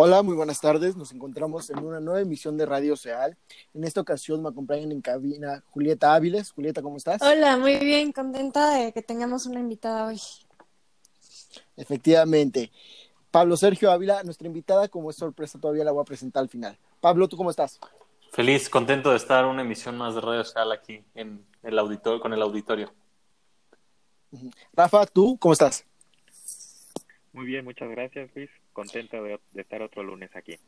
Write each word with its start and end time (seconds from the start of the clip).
Hola, 0.00 0.22
muy 0.22 0.36
buenas 0.36 0.60
tardes. 0.60 0.96
Nos 0.96 1.10
encontramos 1.10 1.70
en 1.70 1.80
una 1.80 1.98
nueva 1.98 2.20
emisión 2.20 2.56
de 2.56 2.64
Radio 2.64 2.94
Seal. 2.94 3.36
En 3.74 3.82
esta 3.82 4.00
ocasión 4.00 4.40
me 4.40 4.48
acompañan 4.48 4.92
en 4.92 5.00
cabina 5.00 5.64
Julieta 5.70 6.14
Áviles. 6.14 6.52
Julieta, 6.52 6.82
¿cómo 6.82 6.98
estás? 6.98 7.20
Hola, 7.20 7.56
muy 7.56 7.78
bien, 7.78 8.12
contenta 8.12 8.76
de 8.76 8.92
que 8.92 9.02
tengamos 9.02 9.46
una 9.46 9.58
invitada 9.58 10.06
hoy. 10.06 10.20
Efectivamente. 11.76 12.70
Pablo 13.32 13.56
Sergio 13.56 13.90
Ávila, 13.90 14.22
nuestra 14.22 14.46
invitada, 14.46 14.86
como 14.86 15.10
es 15.10 15.16
sorpresa, 15.16 15.58
todavía 15.58 15.82
la 15.82 15.90
voy 15.90 16.02
a 16.02 16.04
presentar 16.04 16.44
al 16.44 16.48
final. 16.48 16.78
Pablo, 17.00 17.28
¿tú 17.28 17.36
cómo 17.36 17.50
estás? 17.50 17.78
Feliz, 18.32 18.68
contento 18.68 19.10
de 19.10 19.16
estar 19.16 19.44
en 19.44 19.50
una 19.50 19.62
emisión 19.62 19.96
más 19.96 20.14
de 20.14 20.20
Radio 20.20 20.44
Seal 20.44 20.72
aquí 20.72 21.04
en 21.14 21.44
el 21.62 21.78
auditorio, 21.78 22.20
con 22.20 22.32
el 22.32 22.42
auditorio. 22.42 22.92
Rafa, 24.72 25.06
¿tú 25.06 25.38
cómo 25.38 25.52
estás? 25.52 25.84
Muy 27.32 27.46
bien, 27.46 27.64
muchas 27.64 27.88
gracias, 27.88 28.30
Luis. 28.34 28.50
Contento 28.72 29.22
de, 29.22 29.40
estar 29.54 29.82
otro 29.82 30.02
lunes 30.02 30.30
aquí. 30.34 30.58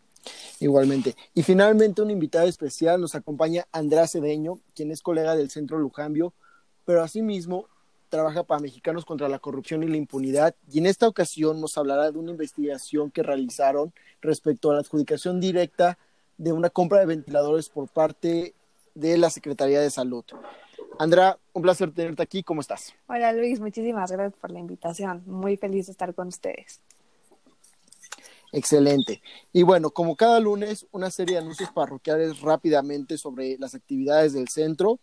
Igualmente. 0.60 1.14
Y 1.34 1.42
finalmente, 1.42 2.02
un 2.02 2.10
invitado 2.10 2.46
especial 2.46 3.00
nos 3.00 3.14
acompaña 3.14 3.66
Andrea 3.72 4.06
Cedeño, 4.06 4.60
quien 4.74 4.90
es 4.90 5.02
colega 5.02 5.36
del 5.36 5.50
Centro 5.50 5.78
Lujambio, 5.78 6.32
pero 6.84 7.02
asimismo 7.02 7.66
trabaja 8.08 8.42
para 8.42 8.60
Mexicanos 8.60 9.04
contra 9.04 9.28
la 9.28 9.38
Corrupción 9.38 9.82
y 9.82 9.88
la 9.88 9.96
Impunidad. 9.96 10.54
Y 10.70 10.78
en 10.78 10.86
esta 10.86 11.08
ocasión 11.08 11.60
nos 11.60 11.78
hablará 11.78 12.10
de 12.10 12.18
una 12.18 12.32
investigación 12.32 13.10
que 13.10 13.22
realizaron 13.22 13.92
respecto 14.20 14.70
a 14.70 14.74
la 14.74 14.80
adjudicación 14.80 15.40
directa 15.40 15.98
de 16.40 16.52
una 16.52 16.70
compra 16.70 17.00
de 17.00 17.06
ventiladores 17.06 17.68
por 17.68 17.86
parte 17.88 18.54
de 18.94 19.18
la 19.18 19.28
Secretaría 19.28 19.78
de 19.78 19.90
Salud. 19.90 20.24
Andrea, 20.98 21.38
un 21.52 21.60
placer 21.60 21.92
tenerte 21.92 22.22
aquí. 22.22 22.42
¿Cómo 22.42 22.62
estás? 22.62 22.94
Hola 23.08 23.34
Luis, 23.34 23.60
muchísimas 23.60 24.10
gracias 24.10 24.40
por 24.40 24.50
la 24.50 24.58
invitación. 24.58 25.22
Muy 25.26 25.58
feliz 25.58 25.86
de 25.86 25.92
estar 25.92 26.14
con 26.14 26.28
ustedes. 26.28 26.80
Excelente. 28.52 29.20
Y 29.52 29.64
bueno, 29.64 29.90
como 29.90 30.16
cada 30.16 30.40
lunes, 30.40 30.86
una 30.92 31.10
serie 31.10 31.36
de 31.36 31.42
anuncios 31.42 31.70
parroquiales 31.72 32.40
rápidamente 32.40 33.18
sobre 33.18 33.58
las 33.58 33.74
actividades 33.74 34.32
del 34.32 34.48
centro. 34.48 34.98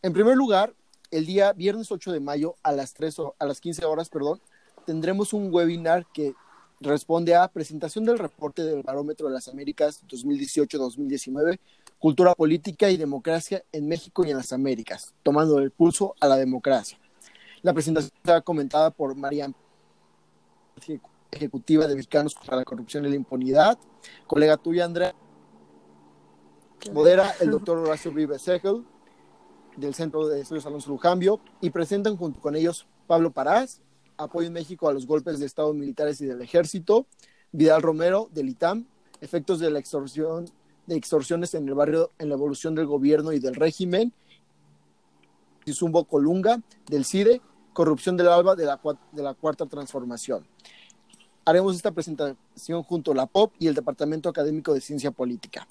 En 0.00 0.14
primer 0.14 0.34
lugar, 0.34 0.74
el 1.10 1.26
día 1.26 1.52
viernes 1.52 1.92
8 1.92 2.10
de 2.10 2.20
mayo 2.20 2.56
a 2.62 2.72
las, 2.72 2.94
3, 2.94 3.16
a 3.38 3.44
las 3.44 3.60
15 3.60 3.84
horas, 3.84 4.08
perdón, 4.08 4.40
tendremos 4.86 5.34
un 5.34 5.52
webinar 5.52 6.06
que 6.06 6.32
responde 6.80 7.34
a 7.34 7.48
presentación 7.48 8.04
del 8.04 8.18
reporte 8.18 8.62
del 8.62 8.82
Barómetro 8.82 9.28
de 9.28 9.34
las 9.34 9.48
Américas 9.48 10.02
2018-2019 10.08 11.58
Cultura 12.00 12.34
Política 12.34 12.88
y 12.90 12.96
Democracia 12.96 13.62
en 13.72 13.86
México 13.86 14.24
y 14.24 14.30
en 14.30 14.38
las 14.38 14.54
Américas, 14.54 15.12
tomando 15.22 15.58
el 15.58 15.70
pulso 15.70 16.14
a 16.18 16.28
la 16.28 16.36
democracia. 16.36 16.98
La 17.60 17.74
presentación 17.74 18.12
está 18.16 18.40
comentada 18.40 18.90
por 18.90 19.14
María 19.14 19.52
Ejecutiva 21.30 21.86
de 21.86 21.94
Mexicanos 21.94 22.34
contra 22.34 22.56
la 22.56 22.64
Corrupción 22.64 23.04
y 23.04 23.10
la 23.10 23.16
Impunidad, 23.16 23.78
colega 24.26 24.56
tuya, 24.56 24.86
Andrea. 24.86 25.14
Modera 26.90 27.34
el 27.40 27.50
doctor 27.50 27.76
Horacio 27.76 28.10
Vives 28.12 28.40
Segel, 28.40 28.86
del 29.76 29.92
Centro 29.94 30.26
de 30.26 30.40
Estudios 30.40 30.64
Alonso 30.64 30.88
Lujambio, 30.88 31.38
y 31.60 31.68
presentan 31.68 32.16
junto 32.16 32.40
con 32.40 32.56
ellos 32.56 32.86
Pablo 33.06 33.30
Parás, 33.30 33.82
Apoyo 34.20 34.48
en 34.48 34.52
México 34.52 34.88
a 34.88 34.92
los 34.92 35.06
golpes 35.06 35.38
de 35.38 35.46
Estado 35.46 35.72
militares 35.72 36.20
y 36.20 36.26
del 36.26 36.42
Ejército, 36.42 37.06
Vidal 37.52 37.82
Romero, 37.82 38.28
del 38.32 38.50
ITAM, 38.50 38.86
Efectos 39.20 39.58
de 39.58 39.70
la 39.70 39.78
extorsión 39.78 40.46
de 40.86 40.96
extorsiones 40.96 41.54
en 41.54 41.68
el 41.68 41.74
barrio 41.74 42.10
en 42.18 42.28
la 42.28 42.34
evolución 42.34 42.74
del 42.74 42.86
gobierno 42.86 43.32
y 43.32 43.38
del 43.38 43.54
régimen, 43.54 44.12
Zumbo 45.72 46.04
Colunga 46.04 46.60
del 46.88 47.04
CIDE, 47.04 47.40
corrupción 47.72 48.16
del 48.16 48.28
ALBA 48.28 48.56
de 48.56 48.66
la, 48.66 48.80
de 49.12 49.22
la 49.22 49.34
Cuarta 49.34 49.66
Transformación. 49.66 50.44
Haremos 51.44 51.76
esta 51.76 51.92
presentación 51.92 52.82
junto 52.82 53.12
a 53.12 53.14
la 53.14 53.26
POP 53.26 53.54
y 53.58 53.68
el 53.68 53.74
Departamento 53.74 54.28
Académico 54.28 54.74
de 54.74 54.80
Ciencia 54.80 55.10
Política. 55.10 55.66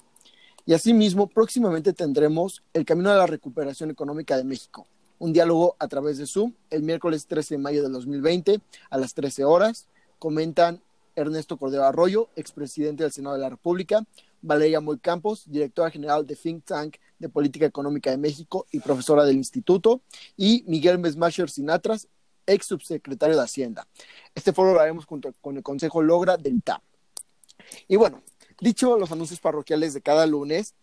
Y 0.64 0.72
asimismo, 0.72 1.26
próximamente 1.26 1.92
tendremos 1.92 2.62
el 2.72 2.84
Camino 2.84 3.10
a 3.10 3.16
la 3.16 3.26
Recuperación 3.26 3.90
Económica 3.90 4.36
de 4.36 4.44
México, 4.44 4.86
un 5.20 5.32
diálogo 5.32 5.76
a 5.78 5.86
través 5.86 6.18
de 6.18 6.26
Zoom 6.26 6.54
el 6.70 6.82
miércoles 6.82 7.26
13 7.26 7.54
de 7.54 7.58
mayo 7.58 7.82
de 7.82 7.90
2020 7.90 8.60
a 8.88 8.98
las 8.98 9.14
13 9.14 9.44
horas. 9.44 9.86
Comentan 10.18 10.82
Ernesto 11.14 11.56
Cordero 11.58 11.84
Arroyo, 11.84 12.30
expresidente 12.36 13.04
del 13.04 13.12
Senado 13.12 13.36
de 13.36 13.42
la 13.42 13.50
República, 13.50 14.04
Valeria 14.40 14.80
Moy 14.80 14.98
Campos, 14.98 15.44
directora 15.46 15.90
general 15.90 16.26
de 16.26 16.36
Think 16.36 16.64
Tank 16.64 16.96
de 17.18 17.28
Política 17.28 17.66
Económica 17.66 18.10
de 18.10 18.16
México 18.16 18.66
y 18.72 18.80
profesora 18.80 19.24
del 19.24 19.36
instituto, 19.36 20.00
y 20.36 20.64
Miguel 20.66 20.98
Mesmacher 20.98 21.50
Sinatras, 21.50 22.08
ex 22.46 22.66
subsecretario 22.66 23.36
de 23.36 23.42
Hacienda. 23.42 23.86
Este 24.34 24.54
foro 24.54 24.72
lo 24.72 24.80
haremos 24.80 25.04
junto 25.04 25.32
con 25.42 25.58
el 25.58 25.62
Consejo 25.62 26.00
Logra 26.00 26.38
del 26.38 26.62
TAP. 26.62 26.82
Y 27.88 27.96
bueno, 27.96 28.22
dicho 28.58 28.98
los 28.98 29.12
anuncios 29.12 29.38
parroquiales 29.38 29.92
de 29.92 30.00
cada 30.00 30.26
lunes, 30.26 30.74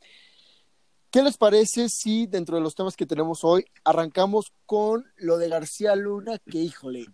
¿qué 1.18 1.24
les 1.24 1.38
parece 1.38 1.90
si 1.90 2.28
dentro 2.28 2.58
de 2.58 2.62
los 2.62 2.76
temas 2.76 2.96
que 2.96 3.08
tenemos 3.08 3.44
hoy 3.44 3.66
arrancamos 3.84 4.54
con 4.68 5.04
lo 5.16 5.40
de 5.40 5.50
García 5.50 5.96
Luna, 5.96 6.38
que 6.38 6.60
híjole, 6.60 7.08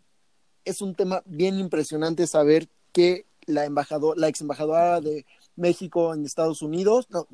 es 0.66 0.81
un 0.81 0.94
tema 0.94 1.24
bien 1.25 1.58
impresionante 1.58 2.28
saber 2.28 2.68
que 2.91 3.28
la, 3.46 3.64
embajador, 3.64 4.18
la 4.18 4.28
ex 4.28 4.41
embajadora 4.41 5.00
de 5.00 5.25
México 5.56 6.14
en 6.14 6.25
Estados 6.25 6.62
Unidos, 6.62 7.08
no, 7.12 7.28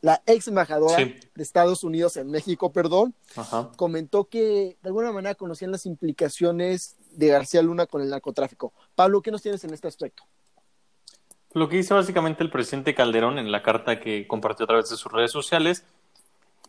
la 0.00 0.22
ex, 0.24 0.48
embajadora 0.48 0.96
de 0.96 1.42
Estados 1.42 1.84
Unidos 1.84 2.16
en 2.16 2.30
México, 2.30 2.72
perdón, 2.72 3.14
comentó 3.76 4.24
que 4.24 4.78
de 4.82 4.88
alguna 4.88 5.12
manera 5.12 5.34
conocían 5.34 5.70
las 5.70 5.84
implicaciones 5.84 6.96
de 7.10 7.26
García 7.26 7.60
Luna 7.60 7.84
con 7.84 8.00
el 8.00 8.08
narcotráfico. 8.08 8.72
Pablo, 8.94 9.20
¿qué 9.20 9.30
nos 9.30 9.42
tienes 9.42 9.64
en 9.64 9.74
este 9.74 9.88
aspecto? 9.88 10.22
Lo 11.52 11.68
que 11.70 11.76
dice 11.76 11.94
básicamente 11.94 12.42
el 12.42 12.50
presidente 12.50 12.94
Calderón 12.94 13.38
en 13.38 13.50
la 13.50 13.62
carta 13.62 13.98
que 13.98 14.26
compartió 14.26 14.64
a 14.64 14.66
través 14.66 14.90
de 14.90 14.96
sus 14.96 15.10
redes 15.10 15.32
sociales 15.32 15.84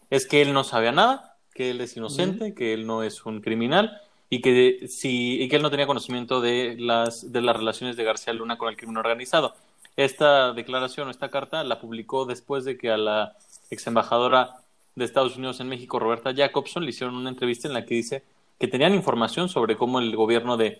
es 0.09 0.25
que 0.25 0.41
él 0.41 0.53
no 0.53 0.63
sabía 0.63 0.91
nada, 0.91 1.37
que 1.53 1.71
él 1.71 1.81
es 1.81 1.97
inocente, 1.97 2.53
que 2.53 2.73
él 2.73 2.85
no 2.85 3.03
es 3.03 3.25
un 3.25 3.41
criminal 3.41 4.01
y 4.29 4.41
que, 4.41 4.87
si, 4.87 5.41
y 5.41 5.49
que 5.49 5.55
él 5.55 5.61
no 5.61 5.71
tenía 5.71 5.87
conocimiento 5.87 6.41
de 6.41 6.75
las, 6.77 7.31
de 7.31 7.41
las 7.41 7.55
relaciones 7.55 7.95
de 7.97 8.03
García 8.03 8.33
Luna 8.33 8.57
con 8.57 8.69
el 8.69 8.77
crimen 8.77 8.97
organizado. 8.97 9.55
Esta 9.95 10.53
declaración 10.53 11.07
o 11.07 11.11
esta 11.11 11.29
carta 11.29 11.63
la 11.63 11.79
publicó 11.79 12.25
después 12.25 12.65
de 12.65 12.77
que 12.77 12.91
a 12.91 12.97
la 12.97 13.35
ex 13.71 13.87
embajadora 13.87 14.57
de 14.95 15.05
Estados 15.05 15.37
Unidos 15.37 15.59
en 15.59 15.69
México, 15.69 15.99
Roberta 15.99 16.33
Jacobson, 16.35 16.83
le 16.83 16.89
hicieron 16.89 17.15
una 17.15 17.29
entrevista 17.29 17.67
en 17.67 17.73
la 17.73 17.85
que 17.85 17.95
dice 17.95 18.23
que 18.59 18.67
tenían 18.67 18.93
información 18.93 19.49
sobre 19.49 19.75
cómo 19.75 19.99
el 19.99 20.15
gobierno 20.15 20.57
de, 20.57 20.79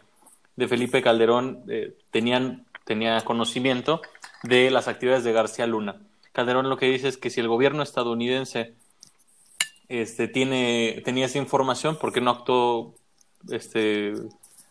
de 0.56 0.68
Felipe 0.68 1.02
Calderón 1.02 1.64
eh, 1.70 1.96
tenían, 2.12 2.66
tenía 2.86 3.22
conocimiento 3.22 4.02
de 4.44 4.72
las 4.72 4.88
actividades 4.88 5.24
de 5.24 5.34
García 5.34 5.68
Luna. 5.68 5.98
Calderón 6.32 6.70
lo 6.70 6.78
que 6.78 6.88
dice 6.88 7.08
es 7.08 7.18
que 7.18 7.30
si 7.30 7.40
el 7.40 7.48
gobierno 7.48 7.84
estadounidense 7.84 8.74
este, 9.90 10.28
tiene, 10.28 11.02
tenía 11.06 11.25
esa 11.25 11.38
información, 11.38 11.98
¿por 11.98 12.12
qué 12.12 12.22
no 12.22 12.31
actuó 12.31 12.96
este, 13.50 14.14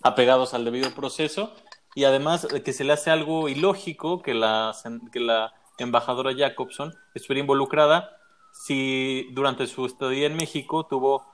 apegados 0.03 0.55
al 0.55 0.65
debido 0.65 0.91
proceso 0.95 1.55
y 1.95 2.05
además 2.05 2.47
que 2.65 2.73
se 2.73 2.85
le 2.85 2.93
hace 2.93 3.11
algo 3.11 3.49
ilógico 3.49 4.23
que 4.23 4.35
la, 4.35 4.75
que 5.13 5.21
la 5.21 5.55
embajadora 5.79 6.35
Jacobson 6.37 6.95
estuviera 7.15 7.41
involucrada 7.41 8.17
si 8.53 9.29
durante 9.33 9.67
su 9.67 9.87
estadía 9.87 10.27
en 10.27 10.37
México 10.37 10.87
tuvo 10.87 11.27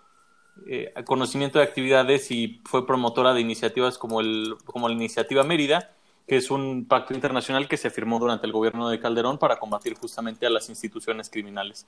eh, 0.67 0.93
conocimiento 1.05 1.59
de 1.59 1.65
actividades 1.65 2.31
y 2.31 2.61
fue 2.65 2.87
promotora 2.87 3.33
de 3.33 3.41
iniciativas 3.41 3.99
como, 3.99 4.21
el, 4.21 4.55
como 4.65 4.89
la 4.89 4.95
iniciativa 4.95 5.43
Mérida, 5.45 5.91
que 6.27 6.37
es 6.37 6.51
un 6.51 6.87
pacto 6.87 7.15
internacional 7.15 7.69
que 7.69 7.77
se 7.77 7.91
firmó 7.91 8.19
durante 8.19 8.47
el 8.47 8.53
gobierno 8.53 8.89
de 8.89 9.01
Calderón 9.01 9.39
para 9.39 9.59
combatir 9.59 9.95
justamente 9.95 10.47
a 10.47 10.51
las 10.51 10.69
instituciones 10.69 11.31
criminales. 11.31 11.87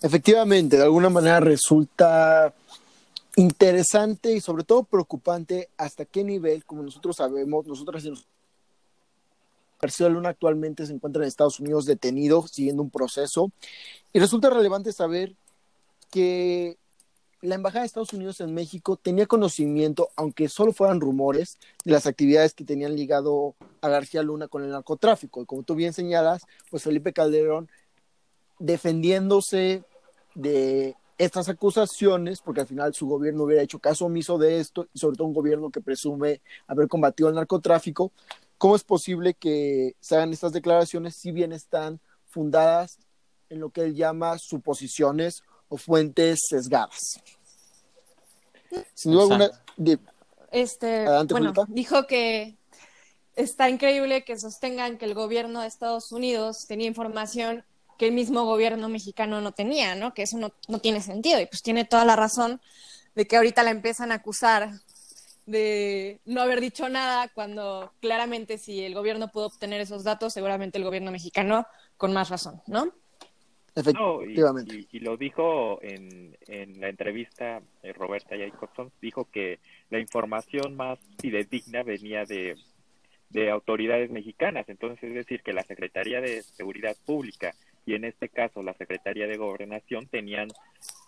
Efectivamente, 0.00 0.76
de 0.76 0.84
alguna 0.84 1.08
manera 1.08 1.40
resulta 1.40 2.54
interesante 3.36 4.32
y 4.32 4.40
sobre 4.40 4.64
todo 4.64 4.84
preocupante 4.84 5.68
hasta 5.76 6.04
qué 6.04 6.24
nivel, 6.24 6.64
como 6.64 6.82
nosotros 6.82 7.16
sabemos, 7.16 7.66
nosotros 7.66 8.26
García 9.80 10.08
Luna 10.08 10.30
actualmente 10.30 10.86
se 10.86 10.92
encuentra 10.92 11.22
en 11.22 11.28
Estados 11.28 11.60
Unidos 11.60 11.84
detenido, 11.84 12.46
siguiendo 12.48 12.82
un 12.82 12.90
proceso, 12.90 13.52
y 14.12 14.18
resulta 14.18 14.50
relevante 14.50 14.92
saber 14.92 15.34
que 16.10 16.76
la 17.40 17.54
Embajada 17.54 17.82
de 17.82 17.86
Estados 17.86 18.12
Unidos 18.12 18.40
en 18.40 18.52
México 18.52 18.96
tenía 18.96 19.26
conocimiento, 19.26 20.08
aunque 20.16 20.48
solo 20.48 20.72
fueran 20.72 21.00
rumores, 21.00 21.58
de 21.84 21.92
las 21.92 22.06
actividades 22.06 22.54
que 22.54 22.64
tenían 22.64 22.96
ligado 22.96 23.54
a 23.80 23.88
García 23.88 24.22
Luna 24.22 24.48
con 24.48 24.64
el 24.64 24.70
narcotráfico. 24.70 25.42
Y 25.42 25.46
como 25.46 25.62
tú 25.62 25.76
bien 25.76 25.92
señalas, 25.92 26.42
pues 26.70 26.82
Felipe 26.82 27.12
Calderón 27.12 27.68
defendiéndose 28.58 29.84
de 30.34 30.96
estas 31.16 31.48
acusaciones, 31.48 32.40
porque 32.40 32.60
al 32.60 32.66
final 32.66 32.94
su 32.94 33.06
gobierno 33.08 33.44
hubiera 33.44 33.62
hecho 33.62 33.78
caso 33.78 34.06
omiso 34.06 34.38
de 34.38 34.60
esto, 34.60 34.86
y 34.92 34.98
sobre 34.98 35.16
todo 35.16 35.26
un 35.26 35.34
gobierno 35.34 35.70
que 35.70 35.80
presume 35.80 36.40
haber 36.66 36.86
combatido 36.88 37.28
el 37.28 37.34
narcotráfico, 37.34 38.12
¿cómo 38.56 38.76
es 38.76 38.84
posible 38.84 39.34
que 39.34 39.96
se 40.00 40.16
hagan 40.16 40.32
estas 40.32 40.52
declaraciones 40.52 41.16
si 41.16 41.32
bien 41.32 41.52
están 41.52 42.00
fundadas 42.26 42.98
en 43.50 43.60
lo 43.60 43.70
que 43.70 43.82
él 43.82 43.94
llama 43.94 44.38
suposiciones 44.38 45.42
o 45.68 45.76
fuentes 45.76 46.40
sesgadas. 46.48 47.20
Sin 48.94 49.12
duda 49.12 49.22
alguna, 49.22 49.50
de- 49.76 49.98
Este, 50.50 51.06
Adelante, 51.06 51.34
bueno, 51.34 51.52
dijo 51.68 52.06
que 52.06 52.56
está 53.36 53.70
increíble 53.70 54.24
que 54.24 54.38
sostengan 54.38 54.98
que 54.98 55.04
el 55.04 55.14
gobierno 55.14 55.60
de 55.60 55.68
Estados 55.68 56.12
Unidos 56.12 56.64
tenía 56.66 56.86
información 56.86 57.64
que 57.98 58.06
el 58.06 58.12
mismo 58.12 58.44
gobierno 58.44 58.88
mexicano 58.88 59.40
no 59.40 59.52
tenía, 59.52 59.94
¿no? 59.96 60.14
Que 60.14 60.22
eso 60.22 60.38
no, 60.38 60.52
no 60.68 60.78
tiene 60.78 61.00
sentido. 61.02 61.40
Y 61.40 61.46
pues 61.46 61.62
tiene 61.62 61.84
toda 61.84 62.04
la 62.04 62.16
razón 62.16 62.60
de 63.14 63.26
que 63.26 63.36
ahorita 63.36 63.62
la 63.64 63.70
empiezan 63.72 64.12
a 64.12 64.16
acusar 64.16 64.70
de 65.46 66.20
no 66.26 66.42
haber 66.42 66.60
dicho 66.60 66.88
nada 66.88 67.28
cuando 67.28 67.92
claramente 68.00 68.58
si 68.58 68.82
el 68.84 68.94
gobierno 68.94 69.28
pudo 69.32 69.46
obtener 69.46 69.80
esos 69.80 70.04
datos, 70.04 70.32
seguramente 70.34 70.78
el 70.78 70.84
gobierno 70.84 71.10
mexicano 71.10 71.66
con 71.96 72.12
más 72.12 72.28
razón, 72.30 72.60
¿no? 72.66 72.84
No, 72.84 72.92
y, 74.22 74.24
efectivamente. 74.24 74.74
y- 74.76 74.88
y 74.96 75.00
lo 75.00 75.16
dijo 75.16 75.78
en, 75.82 76.36
en 76.48 76.80
la 76.80 76.88
entrevista 76.88 77.62
eh, 77.82 77.92
Roberta 77.92 78.36
Jacobson, 78.36 78.90
dijo 79.00 79.28
que 79.30 79.60
la 79.90 80.00
información 80.00 80.74
más 80.76 80.98
fidedigna 81.20 81.82
venía 81.84 82.24
de, 82.24 82.56
de 83.30 83.50
autoridades 83.50 84.10
mexicanas, 84.10 84.68
entonces 84.68 85.04
es 85.04 85.14
decir, 85.14 85.42
que 85.42 85.52
la 85.52 85.62
Secretaría 85.62 86.20
de 86.20 86.42
Seguridad 86.42 86.96
Pública 87.06 87.54
y 87.88 87.94
en 87.94 88.04
este 88.04 88.28
caso 88.28 88.62
la 88.62 88.74
Secretaría 88.74 89.26
de 89.26 89.38
Gobernación 89.38 90.06
tenían 90.08 90.48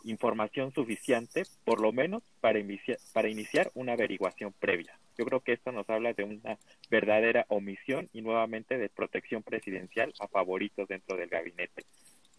información 0.04 0.72
suficiente, 0.72 1.42
por 1.66 1.78
lo 1.78 1.92
menos, 1.92 2.22
para 2.40 2.58
iniciar, 2.58 2.96
para 3.12 3.28
iniciar 3.28 3.70
una 3.74 3.92
averiguación 3.92 4.54
previa. 4.58 4.98
Yo 5.18 5.26
creo 5.26 5.40
que 5.40 5.52
esto 5.52 5.72
nos 5.72 5.90
habla 5.90 6.14
de 6.14 6.24
una 6.24 6.56
verdadera 6.90 7.44
omisión 7.48 8.08
y 8.14 8.22
nuevamente 8.22 8.78
de 8.78 8.88
protección 8.88 9.42
presidencial 9.42 10.14
a 10.20 10.26
favoritos 10.26 10.88
dentro 10.88 11.18
del 11.18 11.28
gabinete 11.28 11.84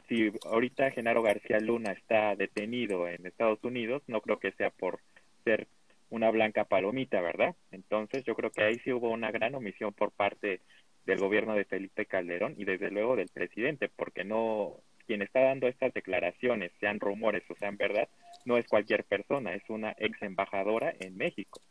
si 0.10 0.30
ahorita 0.44 0.92
Genaro 0.92 1.22
García 1.22 1.60
Luna 1.60 1.94
está 1.94 2.36
detenido 2.36 3.08
en 3.08 3.26
Estados 3.26 3.64
Unidos, 3.64 4.04
no 4.08 4.20
creo 4.20 4.40
que 4.40 4.52
sea 4.52 4.70
por 4.70 5.00
ser 5.46 5.70
una 6.10 6.30
blanca 6.32 6.66
palomita, 6.66 7.22
¿verdad? 7.22 7.56
Entonces 7.72 8.26
yo 8.26 8.36
creo 8.36 8.52
que 8.52 8.62
ahí 8.62 8.80
sí 8.80 8.92
hubo 8.92 9.10
una 9.10 9.32
gran 9.32 9.56
omisión 9.56 9.94
por 9.94 10.12
parte 10.12 10.60
del 11.06 11.20
gobierno 11.20 11.56
de 11.56 11.66
Felipe 11.66 12.06
Calderón 12.06 12.56
y 12.58 12.66
desde 12.66 12.92
luego 12.92 13.16
del 13.16 13.30
presidente, 13.30 13.90
porque 13.90 14.24
no 14.24 14.78
quien 15.06 15.22
está 15.22 15.42
dando 15.42 15.68
estas 15.68 15.94
declaraciones, 15.94 16.72
sean 16.80 17.00
rumores 17.00 17.44
o 17.50 17.56
sean 17.56 17.76
verdad, 17.78 18.08
no 18.46 18.58
es 18.58 18.68
cualquier 18.68 19.04
persona, 19.04 19.54
es 19.54 19.64
una 19.70 19.94
ex 19.98 20.22
embajadora 20.22 20.94
en 21.00 21.18
México, 21.18 21.62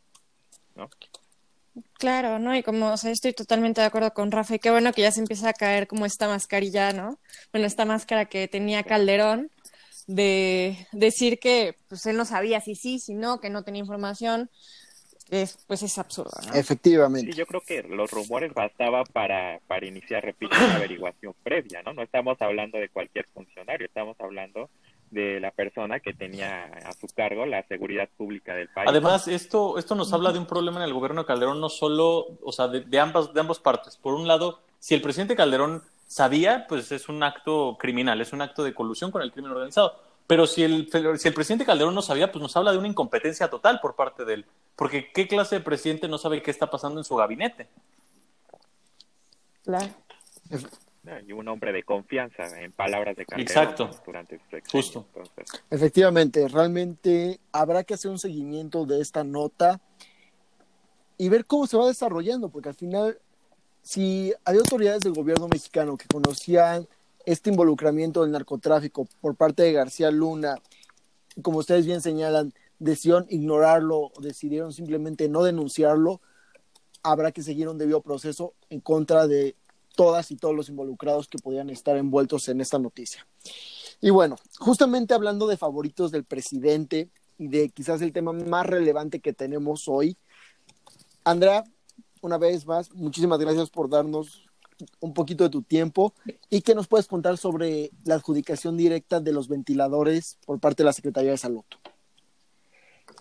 ¿no? 0.75 0.89
Claro, 1.97 2.37
¿no? 2.37 2.55
Y 2.55 2.63
como, 2.63 2.91
o 2.91 2.97
sea, 2.97 3.11
estoy 3.11 3.33
totalmente 3.33 3.79
de 3.81 3.87
acuerdo 3.87 4.13
con 4.13 4.31
Rafa, 4.31 4.55
y 4.55 4.59
qué 4.59 4.71
bueno 4.71 4.91
que 4.91 5.03
ya 5.03 5.11
se 5.11 5.21
empieza 5.21 5.49
a 5.49 5.53
caer 5.53 5.87
como 5.87 6.05
esta 6.05 6.27
mascarilla, 6.27 6.91
¿no? 6.91 7.19
Bueno, 7.51 7.65
esta 7.65 7.85
máscara 7.85 8.25
que 8.25 8.47
tenía 8.47 8.83
Calderón 8.83 9.49
de 10.07 10.87
decir 10.91 11.39
que 11.39 11.75
pues 11.87 12.05
él 12.05 12.17
no 12.17 12.25
sabía 12.25 12.59
si 12.59 12.75
sí, 12.75 12.99
si 12.99 13.13
no, 13.13 13.39
que 13.39 13.49
no 13.49 13.63
tenía 13.63 13.79
información, 13.79 14.49
es, 15.31 15.57
pues 15.65 15.81
es 15.81 15.97
absurdo, 15.97 16.31
¿no? 16.45 16.53
Efectivamente. 16.53 17.31
Sí, 17.31 17.37
yo 17.37 17.47
creo 17.47 17.61
que 17.61 17.83
los 17.83 18.11
rumores 18.11 18.53
bastaba 18.53 19.05
para, 19.05 19.59
para 19.65 19.87
iniciar, 19.87 20.23
repito, 20.23 20.55
una 20.57 20.75
averiguación 20.75 21.33
previa, 21.41 21.81
¿no? 21.83 21.93
No 21.93 22.03
estamos 22.03 22.39
hablando 22.41 22.77
de 22.77 22.89
cualquier 22.89 23.25
funcionario, 23.33 23.87
estamos 23.87 24.19
hablando 24.19 24.69
de 25.09 25.39
la 25.39 25.51
persona 25.51 26.01
que 26.01 26.13
tenía 26.13 26.65
a 26.65 26.91
su 26.91 27.07
cargo 27.07 27.45
la 27.45 27.63
seguridad 27.63 28.09
pública 28.17 28.53
del 28.53 28.67
país. 28.67 28.89
Además, 28.89 29.27
esto, 29.29 29.77
esto 29.77 29.95
nos 29.95 30.11
habla 30.11 30.33
de 30.33 30.39
un 30.39 30.45
problema 30.45 30.77
en 30.77 30.83
el 30.83 30.93
gobierno 30.93 31.21
de 31.21 31.27
Calderón, 31.27 31.61
no 31.61 31.69
solo, 31.69 32.27
o 32.43 32.51
sea, 32.51 32.67
de, 32.67 32.81
de 32.81 32.99
ambas, 32.99 33.33
de 33.33 33.39
ambas 33.39 33.59
partes. 33.59 33.95
Por 33.95 34.13
un 34.13 34.27
lado, 34.27 34.59
si 34.79 34.95
el 34.95 35.01
presidente 35.01 35.35
Calderón 35.35 35.81
sabía, 36.07 36.65
pues 36.67 36.91
es 36.91 37.07
un 37.07 37.23
acto 37.23 37.77
criminal, 37.79 38.19
es 38.19 38.33
un 38.33 38.41
acto 38.41 38.65
de 38.65 38.73
colusión 38.73 39.11
con 39.11 39.21
el 39.21 39.31
crimen 39.31 39.51
organizado. 39.51 40.10
Pero 40.27 40.47
si 40.47 40.63
el, 40.63 40.89
si 41.17 41.27
el 41.27 41.33
presidente 41.33 41.65
Calderón 41.65 41.93
no 41.93 42.01
sabía, 42.01 42.31
pues 42.31 42.41
nos 42.41 42.55
habla 42.55 42.71
de 42.71 42.77
una 42.77 42.87
incompetencia 42.87 43.49
total 43.49 43.79
por 43.81 43.95
parte 43.95 44.23
de 44.23 44.35
él. 44.35 44.45
Porque 44.75 45.11
¿qué 45.11 45.27
clase 45.27 45.55
de 45.55 45.61
presidente 45.61 46.07
no 46.07 46.17
sabe 46.17 46.41
qué 46.41 46.51
está 46.51 46.69
pasando 46.69 46.99
en 46.99 47.03
su 47.03 47.15
gabinete? 47.15 47.67
Claro. 49.63 49.87
Y 51.27 51.31
un 51.31 51.47
hombre 51.47 51.73
de 51.73 51.83
confianza, 51.83 52.61
en 52.61 52.71
palabras 52.71 53.17
de 53.17 53.25
Calderón, 53.25 53.47
Exacto. 53.47 53.89
durante 54.05 54.37
su 54.37 54.43
sexenio. 54.51 54.69
Justo. 54.71 55.05
Entonces, 55.15 55.63
Efectivamente, 55.69 56.47
realmente 56.47 57.39
habrá 57.51 57.83
que 57.83 57.95
hacer 57.95 58.11
un 58.11 58.19
seguimiento 58.19 58.85
de 58.85 59.01
esta 59.01 59.23
nota 59.23 59.81
y 61.17 61.29
ver 61.29 61.45
cómo 61.45 61.65
se 61.65 61.77
va 61.77 61.87
desarrollando, 61.87 62.49
porque 62.49 62.69
al 62.69 62.75
final, 62.75 63.19
si 63.81 64.31
hay 64.45 64.57
autoridades 64.57 65.01
del 65.01 65.13
gobierno 65.13 65.47
mexicano 65.47 65.97
que 65.97 66.05
conocían 66.07 66.87
este 67.25 67.49
involucramiento 67.49 68.21
del 68.21 68.31
narcotráfico 68.31 69.07
por 69.19 69.35
parte 69.35 69.63
de 69.63 69.73
García 69.73 70.11
Luna, 70.11 70.55
como 71.41 71.59
ustedes 71.59 71.85
bien 71.85 72.01
señalan, 72.01 72.53
decidieron 72.79 73.25
ignorarlo, 73.29 74.11
decidieron 74.21 74.73
simplemente 74.73 75.29
no 75.29 75.43
denunciarlo, 75.43 76.21
habrá 77.03 77.31
que 77.31 77.43
seguir 77.43 77.69
un 77.69 77.77
debido 77.77 78.01
proceso 78.01 78.53
en 78.69 78.79
contra 78.79 79.27
de 79.27 79.55
todas 79.95 80.31
y 80.31 80.35
todos 80.35 80.55
los 80.55 80.69
involucrados 80.69 81.27
que 81.27 81.37
podían 81.37 81.69
estar 81.69 81.97
envueltos 81.97 82.47
en 82.49 82.61
esta 82.61 82.79
noticia. 82.79 83.27
Y 83.99 84.09
bueno, 84.09 84.35
justamente 84.59 85.13
hablando 85.13 85.47
de 85.47 85.57
favoritos 85.57 86.11
del 86.11 86.23
presidente 86.23 87.09
y 87.37 87.47
de 87.47 87.69
quizás 87.69 88.01
el 88.01 88.13
tema 88.13 88.33
más 88.33 88.65
relevante 88.65 89.19
que 89.19 89.33
tenemos 89.33 89.87
hoy, 89.87 90.17
Andrea, 91.23 91.63
una 92.21 92.37
vez 92.37 92.65
más, 92.65 92.91
muchísimas 92.93 93.39
gracias 93.39 93.69
por 93.69 93.89
darnos 93.89 94.50
un 94.99 95.13
poquito 95.13 95.43
de 95.43 95.49
tu 95.49 95.61
tiempo 95.61 96.13
y 96.49 96.61
que 96.61 96.75
nos 96.75 96.87
puedes 96.87 97.07
contar 97.07 97.37
sobre 97.37 97.91
la 98.03 98.15
adjudicación 98.15 98.77
directa 98.77 99.19
de 99.19 99.31
los 99.31 99.47
ventiladores 99.47 100.37
por 100.45 100.59
parte 100.59 100.83
de 100.83 100.87
la 100.87 100.93
Secretaría 100.93 101.31
de 101.31 101.37
Salud. 101.37 101.63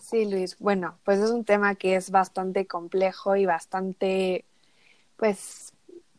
Sí, 0.00 0.28
Luis. 0.28 0.56
Bueno, 0.58 0.98
pues 1.04 1.20
es 1.20 1.30
un 1.30 1.44
tema 1.44 1.76
que 1.76 1.94
es 1.94 2.10
bastante 2.10 2.66
complejo 2.66 3.36
y 3.36 3.46
bastante, 3.46 4.44
pues, 5.16 5.72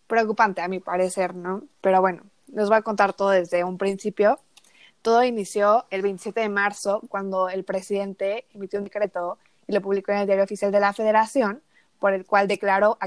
preocupante 0.08 0.62
a 0.62 0.68
mi 0.68 0.80
parecer, 0.80 1.36
¿no? 1.36 1.64
Pero 1.82 2.00
bueno, 2.00 2.24
les 2.54 2.70
voy 2.70 2.78
a 2.78 2.82
contar 2.82 3.14
todo 3.14 3.30
desde 3.30 3.64
un 3.64 3.78
principio. 3.78 4.40
Todo 5.02 5.24
inició 5.24 5.86
el 5.90 6.04
27 6.04 6.42
de 6.42 6.50
marzo, 6.50 7.02
cuando 7.10 7.50
el 7.50 7.64
presidente 7.64 8.46
emitió 8.54 8.80
un 8.80 8.86
decreto 8.86 9.38
y 9.68 9.74
lo 9.74 9.82
publicó 9.82 10.12
en 10.12 10.20
el 10.20 10.26
Diario 10.26 10.44
Oficial 10.44 10.72
de 10.72 10.80
la 10.80 10.94
Federación, 10.94 11.62
por 12.00 12.14
el 12.14 12.26
cual 12.26 12.48
declaró 12.48 12.98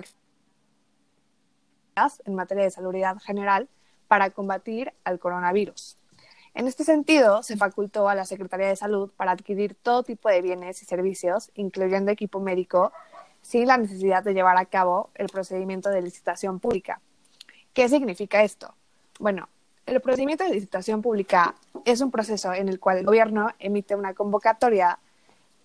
en 2.24 2.34
materia 2.34 2.64
de 2.64 2.70
salubridad 2.70 3.18
general 3.18 3.68
para 4.08 4.30
combatir 4.30 4.92
al 5.04 5.18
coronavirus. 5.18 5.96
En 6.54 6.68
este 6.68 6.84
sentido, 6.84 7.42
se 7.42 7.56
facultó 7.56 8.08
a 8.08 8.14
la 8.14 8.24
Secretaría 8.24 8.68
de 8.68 8.76
Salud 8.76 9.10
para 9.16 9.32
adquirir 9.32 9.74
todo 9.74 10.04
tipo 10.04 10.28
de 10.28 10.40
bienes 10.40 10.80
y 10.82 10.84
servicios, 10.84 11.50
incluyendo 11.54 12.12
equipo 12.12 12.38
médico, 12.38 12.92
sin 13.42 13.66
la 13.66 13.76
necesidad 13.76 14.22
de 14.22 14.34
llevar 14.34 14.56
a 14.56 14.66
cabo 14.66 15.10
el 15.14 15.28
procedimiento 15.28 15.90
de 15.90 16.02
licitación 16.02 16.60
pública. 16.60 17.00
¿Qué 17.72 17.88
significa 17.88 18.44
esto? 18.44 18.72
Bueno, 19.18 19.48
el 19.86 20.00
procedimiento 20.00 20.44
de 20.44 20.50
licitación 20.50 21.02
pública 21.02 21.56
es 21.84 22.00
un 22.00 22.10
proceso 22.10 22.52
en 22.54 22.68
el 22.68 22.78
cual 22.78 22.98
el 22.98 23.06
gobierno 23.06 23.50
emite 23.58 23.96
una 23.96 24.14
convocatoria 24.14 24.98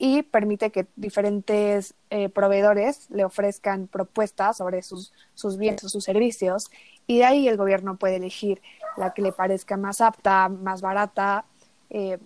y 0.01 0.23
permite 0.23 0.71
que 0.71 0.87
diferentes 0.95 1.93
eh, 2.09 2.29
proveedores 2.29 3.09
le 3.09 3.25
ofrezcan 3.25 3.87
propuestas 3.87 4.57
sobre 4.57 4.81
sus, 4.81 5.11
sus 5.35 5.57
bienes 5.57 5.83
o 5.83 5.89
sus 5.89 6.05
servicios 6.05 6.71
y 7.05 7.17
de 7.17 7.25
ahí 7.25 7.47
el 7.49 7.57
gobierno 7.57 7.97
puede 7.97 8.15
elegir 8.15 8.61
la 8.95 9.13
que 9.13 9.21
le 9.21 9.33
parezca 9.33 9.75
más 9.75 9.99
apta, 9.99 10.47
más 10.47 10.81
barata 10.81 11.43
eh, 11.89 12.17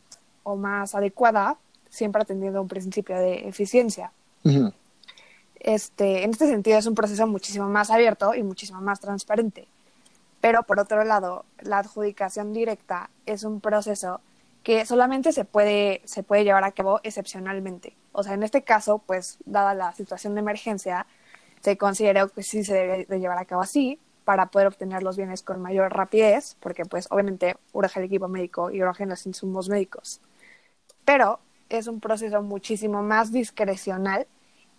o 0.44 0.56
más 0.56 0.94
adecuada, 0.94 1.58
siempre 1.90 2.22
atendiendo 2.22 2.62
un 2.62 2.68
principio 2.68 3.18
de 3.18 3.48
eficiencia. 3.48 4.12
Este, 5.60 6.24
en 6.24 6.32
este 6.32 6.48
sentido 6.48 6.78
es 6.78 6.86
un 6.86 6.96
proceso 6.96 7.26
muchísimo 7.26 7.70
más 7.70 7.90
abierto 7.90 8.36
y 8.36 8.44
muchísimo 8.44 8.82
más 8.82 9.00
transparente. 9.00 9.68
Pero 10.42 10.64
por 10.64 10.80
otro 10.80 11.04
lado, 11.06 11.46
la 11.62 11.80
adjudicación 11.80 12.52
directa 12.52 13.10
es 13.26 13.44
un 13.44 13.62
proceso 13.62 14.20
que 14.64 14.86
solamente 14.86 15.34
se 15.34 15.46
puede, 15.46 16.02
se 16.06 16.24
puede 16.24 16.44
llevar 16.44 16.64
a 16.64 16.72
cabo 16.72 17.02
excepcionalmente. 17.04 17.96
O 18.14 18.24
sea, 18.24 18.34
en 18.34 18.44
este 18.44 18.64
caso, 18.64 19.00
pues, 19.00 19.38
dada 19.46 19.74
la 19.74 19.94
situación 19.94 20.36
de 20.36 20.42
emergencia, 20.42 21.06
se 21.62 21.78
consideró 21.78 22.30
que 22.30 22.44
sí 22.44 22.64
se 22.64 22.74
debe 22.74 23.06
de 23.06 23.20
llevar 23.20 23.38
a 23.38 23.46
cabo 23.46 23.62
así 23.62 24.00
para 24.26 24.48
poder 24.48 24.68
obtener 24.68 25.04
los 25.04 25.18
bienes 25.18 25.44
con 25.44 25.62
mayor 25.62 25.94
rapidez, 25.94 26.56
porque 26.60 26.86
pues 26.86 27.08
obviamente 27.10 27.56
urge 27.74 28.00
el 28.00 28.06
equipo 28.06 28.28
médico 28.28 28.72
y 28.72 28.82
urgen 28.82 29.10
los 29.10 29.26
insumos 29.26 29.70
médicos. 29.70 30.22
Pero 31.06 31.40
es 31.70 31.88
un 31.88 32.00
proceso 32.00 32.42
muchísimo 32.42 33.02
más 33.04 33.32
discrecional 33.32 34.28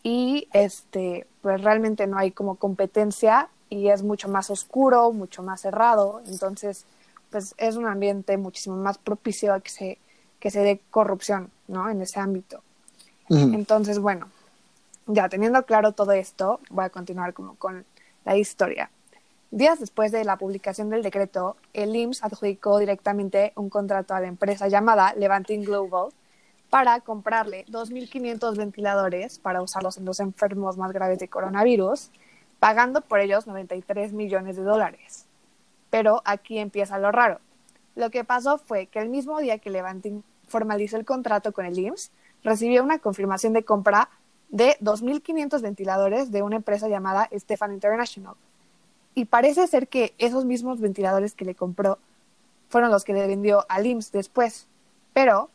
y 0.03 0.49
este 0.53 1.26
pues 1.43 1.62
realmente 1.62 2.07
no 2.07 2.19
hay 2.19 2.31
como 2.31 2.57
competencia 2.57 3.49
y 3.69 3.88
es 3.88 4.03
mucho 4.03 4.29
más 4.29 4.50
oscuro, 4.50 5.12
mucho 5.12 5.43
más 5.43 5.62
cerrado, 5.62 6.23
entonces 6.26 6.87
pues 7.35 7.53
es 7.59 7.75
un 7.75 7.88
ambiente 7.88 8.37
muchísimo 8.37 8.76
más 8.76 8.97
propicio 8.97 9.53
a 9.53 9.59
que 9.59 9.71
se 9.71 9.99
que 10.38 10.53
se 10.53 10.61
dé 10.61 10.81
corrupción, 10.91 11.50
¿no? 11.67 11.91
En 11.91 12.00
ese 12.00 12.21
ámbito. 12.21 12.62
Entonces, 13.29 13.99
bueno, 13.99 14.29
ya 15.09 15.29
teniendo 15.29 15.64
claro 15.64 15.91
todo 15.91 16.12
esto, 16.12 16.61
voy 16.71 16.85
a 16.85 16.91
continuar 16.91 17.35
como 17.35 17.57
con 17.57 17.85
la 18.25 18.37
historia. 18.37 18.88
Días 19.50 19.81
después 19.81 20.12
de 20.12 20.23
la 20.23 20.37
publicación 20.37 20.91
del 20.91 21.03
decreto, 21.03 21.57
el 21.73 21.97
IMSS 21.97 22.23
adjudicó 22.23 22.79
directamente 22.79 23.53
un 23.57 23.69
contrato 23.69 24.14
a 24.14 24.21
la 24.21 24.29
empresa 24.29 24.69
llamada 24.69 25.12
Levanting 25.17 25.64
Global 25.64 26.11
para 26.71 27.00
comprarle 27.00 27.64
2.500 27.67 28.57
ventiladores 28.57 29.41
para 29.41 29.61
usarlos 29.61 29.97
en 29.97 30.05
los 30.05 30.21
enfermos 30.21 30.76
más 30.76 30.93
graves 30.93 31.19
de 31.19 31.26
coronavirus, 31.26 32.11
pagando 32.61 33.00
por 33.00 33.19
ellos 33.19 33.49
93 33.49 34.12
millones 34.12 34.55
de 34.55 34.62
dólares. 34.62 35.24
Pero 35.95 36.23
aquí 36.25 36.59
empieza 36.59 36.99
lo 36.99 37.13
raro. 37.13 37.39
Lo 37.95 38.11
que 38.11 38.25
pasó 38.25 38.59
fue 38.59 38.89
que 38.89 38.99
el 38.99 39.09
mismo 39.09 39.39
día 39.39 39.59
que 39.59 39.71
Levanting 39.71 40.25
formalizó 40.49 40.97
el 40.97 41.05
contrato 41.05 41.53
con 41.53 41.67
el 41.67 41.79
IMSS, 41.79 42.11
recibió 42.43 42.83
una 42.83 42.99
confirmación 42.99 43.53
de 43.53 43.63
compra 43.63 44.11
de 44.49 44.77
2.500 44.81 45.61
ventiladores 45.63 46.33
de 46.33 46.43
una 46.43 46.57
empresa 46.57 46.89
llamada 46.89 47.29
Stefan 47.33 47.73
International. 47.73 48.35
Y 49.15 49.27
parece 49.27 49.69
ser 49.69 49.87
que 49.87 50.15
esos 50.19 50.45
mismos 50.45 50.81
ventiladores 50.81 51.33
que 51.33 51.45
le 51.45 51.55
compró 51.55 52.01
fueron 52.71 52.91
los 52.91 53.05
que 53.05 53.13
le 53.13 53.29
vendió 53.29 53.65
al 53.69 53.87
IMSS 53.87 54.11
después. 54.11 54.67
Pero 55.13 55.49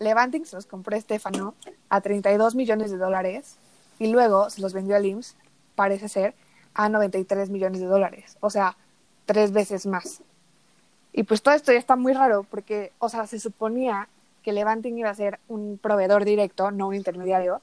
Levanting 0.00 0.44
se 0.44 0.56
los 0.56 0.66
compró 0.66 0.96
a 0.96 1.00
Stefano 1.00 1.54
a 1.88 2.00
32 2.00 2.56
millones 2.56 2.90
de 2.90 2.96
dólares 2.96 3.58
y 4.00 4.08
luego 4.08 4.50
se 4.50 4.60
los 4.60 4.72
vendió 4.72 4.96
al 4.96 5.06
IMSS, 5.06 5.36
parece 5.76 6.08
ser, 6.08 6.34
a 6.74 6.88
93 6.88 7.48
millones 7.48 7.80
de 7.80 7.86
dólares. 7.86 8.38
O 8.40 8.50
sea, 8.50 8.76
tres 9.26 9.52
veces 9.52 9.86
más. 9.86 10.22
Y 11.12 11.22
pues 11.22 11.42
todo 11.42 11.54
esto 11.54 11.72
ya 11.72 11.78
está 11.78 11.96
muy 11.96 12.12
raro 12.12 12.44
porque, 12.50 12.92
o 12.98 13.08
sea, 13.08 13.26
se 13.26 13.38
suponía 13.38 14.08
que 14.42 14.52
Levanting 14.52 14.98
iba 14.98 15.10
a 15.10 15.14
ser 15.14 15.38
un 15.48 15.78
proveedor 15.78 16.24
directo, 16.24 16.70
no 16.70 16.88
un 16.88 16.94
intermediario. 16.94 17.62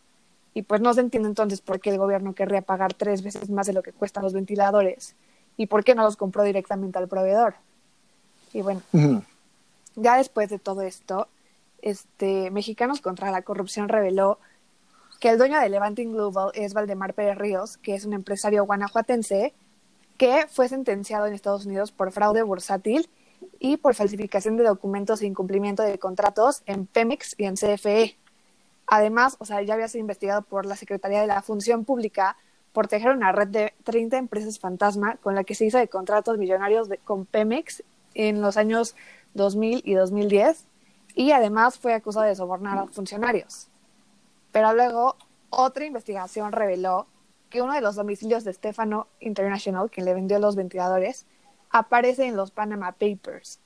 Y 0.54 0.64
pues 0.64 0.82
no 0.82 0.94
se 0.94 1.02
entiende 1.02 1.30
entonces 1.30 1.62
por 1.62 1.80
qué 1.80 1.92
el 1.92 1.98
gobierno 1.98 2.34
querría 2.34 2.62
pagar 2.62 2.94
tres 2.94 3.22
veces 3.22 3.50
más 3.50 3.68
de 3.68 3.74
lo 3.74 3.84
que 3.84 3.94
cuestan 3.94 4.24
los 4.24 4.34
ventiladores 4.34 5.16
y 5.58 5.68
por 5.68 5.84
qué 5.84 5.96
no 5.96 6.04
los 6.04 6.18
compró 6.18 6.44
directamente 6.44 6.98
al 6.98 7.08
proveedor. 7.08 7.56
Y 8.54 8.62
bueno, 8.62 8.82
ya 9.96 10.18
después 10.18 10.50
de 10.50 10.60
todo 10.60 10.82
esto, 10.82 11.28
este, 11.82 12.52
Mexicanos 12.52 13.02
contra 13.02 13.32
la 13.32 13.44
Corrupción 13.44 13.88
reveló 13.88 14.40
que 15.20 15.30
el 15.30 15.38
dueño 15.38 15.60
de 15.60 15.70
Levanting 15.70 16.14
Global 16.14 16.52
es 16.54 16.74
Valdemar 16.74 17.14
Pérez 17.14 17.38
Ríos, 17.38 17.78
que 17.78 17.96
es 17.96 18.06
un 18.06 18.14
empresario 18.14 18.66
guanajuatense 18.66 19.54
que 20.18 20.46
fue 20.50 20.68
sentenciado 20.68 21.26
en 21.26 21.34
Estados 21.34 21.66
Unidos 21.66 21.92
por 21.92 22.12
fraude 22.12 22.44
bursátil 22.44 23.10
y 23.60 23.78
por 23.78 23.96
falsificación 23.96 24.58
de 24.58 24.64
documentos 24.64 25.22
e 25.22 25.26
incumplimiento 25.26 25.84
de 25.84 25.98
contratos 25.98 26.64
en 26.66 26.86
Pemex 26.86 27.36
y 27.38 27.46
en 27.46 27.56
CFE. 27.56 28.18
Además, 28.88 29.38
o 29.40 29.46
sea, 29.46 29.62
ya 29.62 29.74
había 29.74 29.88
sido 29.88 30.02
investigado 30.02 30.42
por 30.42 30.66
la 30.66 30.76
Secretaría 30.76 31.22
de 31.22 31.28
la 31.28 31.42
Función 31.42 31.86
Pública 31.86 32.38
por 32.74 32.88
tejer 32.88 33.12
una 33.12 33.32
red 33.32 33.48
de 33.48 33.74
30 33.84 34.18
empresas 34.18 34.60
fantasma 34.60 35.18
con 35.18 35.36
la 35.36 35.44
que 35.44 35.56
se 35.56 35.66
hizo 35.66 35.78
de 35.78 35.88
contratos 35.88 36.38
millonarios 36.38 36.90
con 37.04 37.26
Pemex 37.26 37.84
en 38.14 38.42
los 38.42 38.58
años 38.58 38.96
2000 39.34 39.82
y 39.86 39.94
2010 39.94 40.66
y 41.16 41.32
además 41.32 41.78
fue 41.78 41.94
acusado 41.94 42.26
de 42.26 42.36
sobornar 42.36 42.78
a 42.78 42.88
funcionarios. 42.88 43.68
Pero 44.52 44.74
luego 44.74 45.16
otra 45.50 45.86
investigación 45.86 46.52
reveló 46.52 47.08
que 47.52 47.62
uno 47.62 47.74
de 47.74 47.82
los 47.82 47.96
domicilios 47.96 48.44
de 48.44 48.54
Stefano 48.54 49.08
International, 49.20 49.92
quien 49.92 50.06
le 50.06 50.16
vendió 50.16 50.40
los 50.40 50.56
ventiladores, 50.56 51.28
aparece 51.70 52.26
en 52.26 52.36
los 52.36 52.50
Panama 52.50 52.94
Papers. 52.94 53.60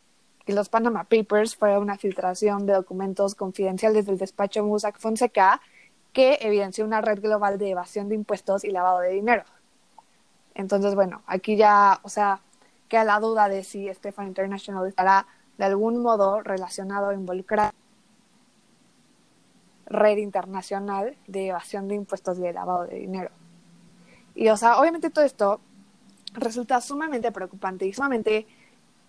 Y 0.46 0.52
los 0.52 0.68
Panama 0.68 1.06
Papers 1.06 1.56
fue 1.56 1.78
una 1.78 1.98
filtración 1.98 2.66
de 2.66 2.74
documentos 2.74 3.36
confidenciales 3.36 4.06
del 4.06 4.18
despacho 4.18 4.64
Mossack 4.66 5.00
Fonseca 5.00 5.62
que 6.12 6.38
evidenció 6.42 6.86
una 6.86 7.02
red 7.02 7.22
global 7.22 7.58
de 7.58 7.70
evasión 7.72 8.10
de 8.10 8.16
impuestos 8.16 8.64
y 8.64 8.72
lavado 8.72 9.00
de 9.00 9.12
dinero. 9.12 9.44
Entonces, 10.54 10.96
bueno, 10.96 11.22
aquí 11.28 11.56
ya, 11.58 12.00
o 12.04 12.10
sea, 12.10 12.42
queda 12.88 13.04
la 13.04 13.20
duda 13.20 13.50
de 13.50 13.64
si 13.64 13.94
Stefano 13.94 14.28
International 14.28 14.88
estará 14.88 15.28
de 15.58 15.66
algún 15.66 16.02
modo 16.02 16.42
relacionado 16.42 17.08
o 17.08 17.14
involucrado 17.14 17.72
red 19.88 20.18
internacional 20.18 21.16
de 21.28 21.48
evasión 21.48 21.88
de 21.88 21.96
impuestos 21.96 22.40
y 22.40 22.42
de 22.42 22.54
lavado 22.54 22.86
de 22.86 22.96
dinero. 22.96 23.30
Y, 24.36 24.50
o 24.50 24.58
sea, 24.58 24.80
obviamente 24.80 25.10
todo 25.10 25.26
esto 25.26 25.62
resulta 26.34 26.82
sumamente 26.82 27.32
preocupante 27.32 27.86
y 27.86 27.94
sumamente, 27.94 28.46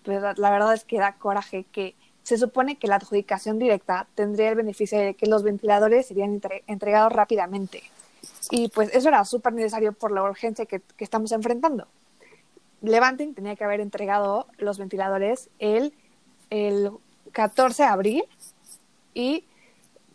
pues, 0.03 0.21
la 0.21 0.49
verdad 0.49 0.73
es 0.73 0.85
que 0.85 0.97
da 0.97 1.15
coraje 1.15 1.65
que 1.71 1.95
se 2.23 2.37
supone 2.37 2.77
que 2.77 2.87
la 2.87 2.95
adjudicación 2.95 3.59
directa 3.59 4.07
tendría 4.15 4.49
el 4.49 4.55
beneficio 4.55 4.99
de 4.99 5.13
que 5.13 5.27
los 5.27 5.43
ventiladores 5.43 6.07
serían 6.07 6.41
entregados 6.67 7.13
rápidamente. 7.13 7.83
Y 8.49 8.69
pues 8.69 8.89
eso 8.93 9.09
era 9.09 9.23
súper 9.25 9.53
necesario 9.53 9.93
por 9.93 10.11
la 10.11 10.23
urgencia 10.23 10.65
que, 10.65 10.79
que, 10.79 11.03
estamos 11.03 11.31
enfrentando. 11.31 11.87
Levanting 12.81 13.33
tenía 13.33 13.55
que 13.55 13.63
haber 13.63 13.79
entregado 13.79 14.47
los 14.57 14.77
ventiladores 14.77 15.49
el 15.59 15.93
el 16.49 16.91
14 17.31 17.83
de 17.83 17.89
abril 17.89 18.23
y 19.13 19.45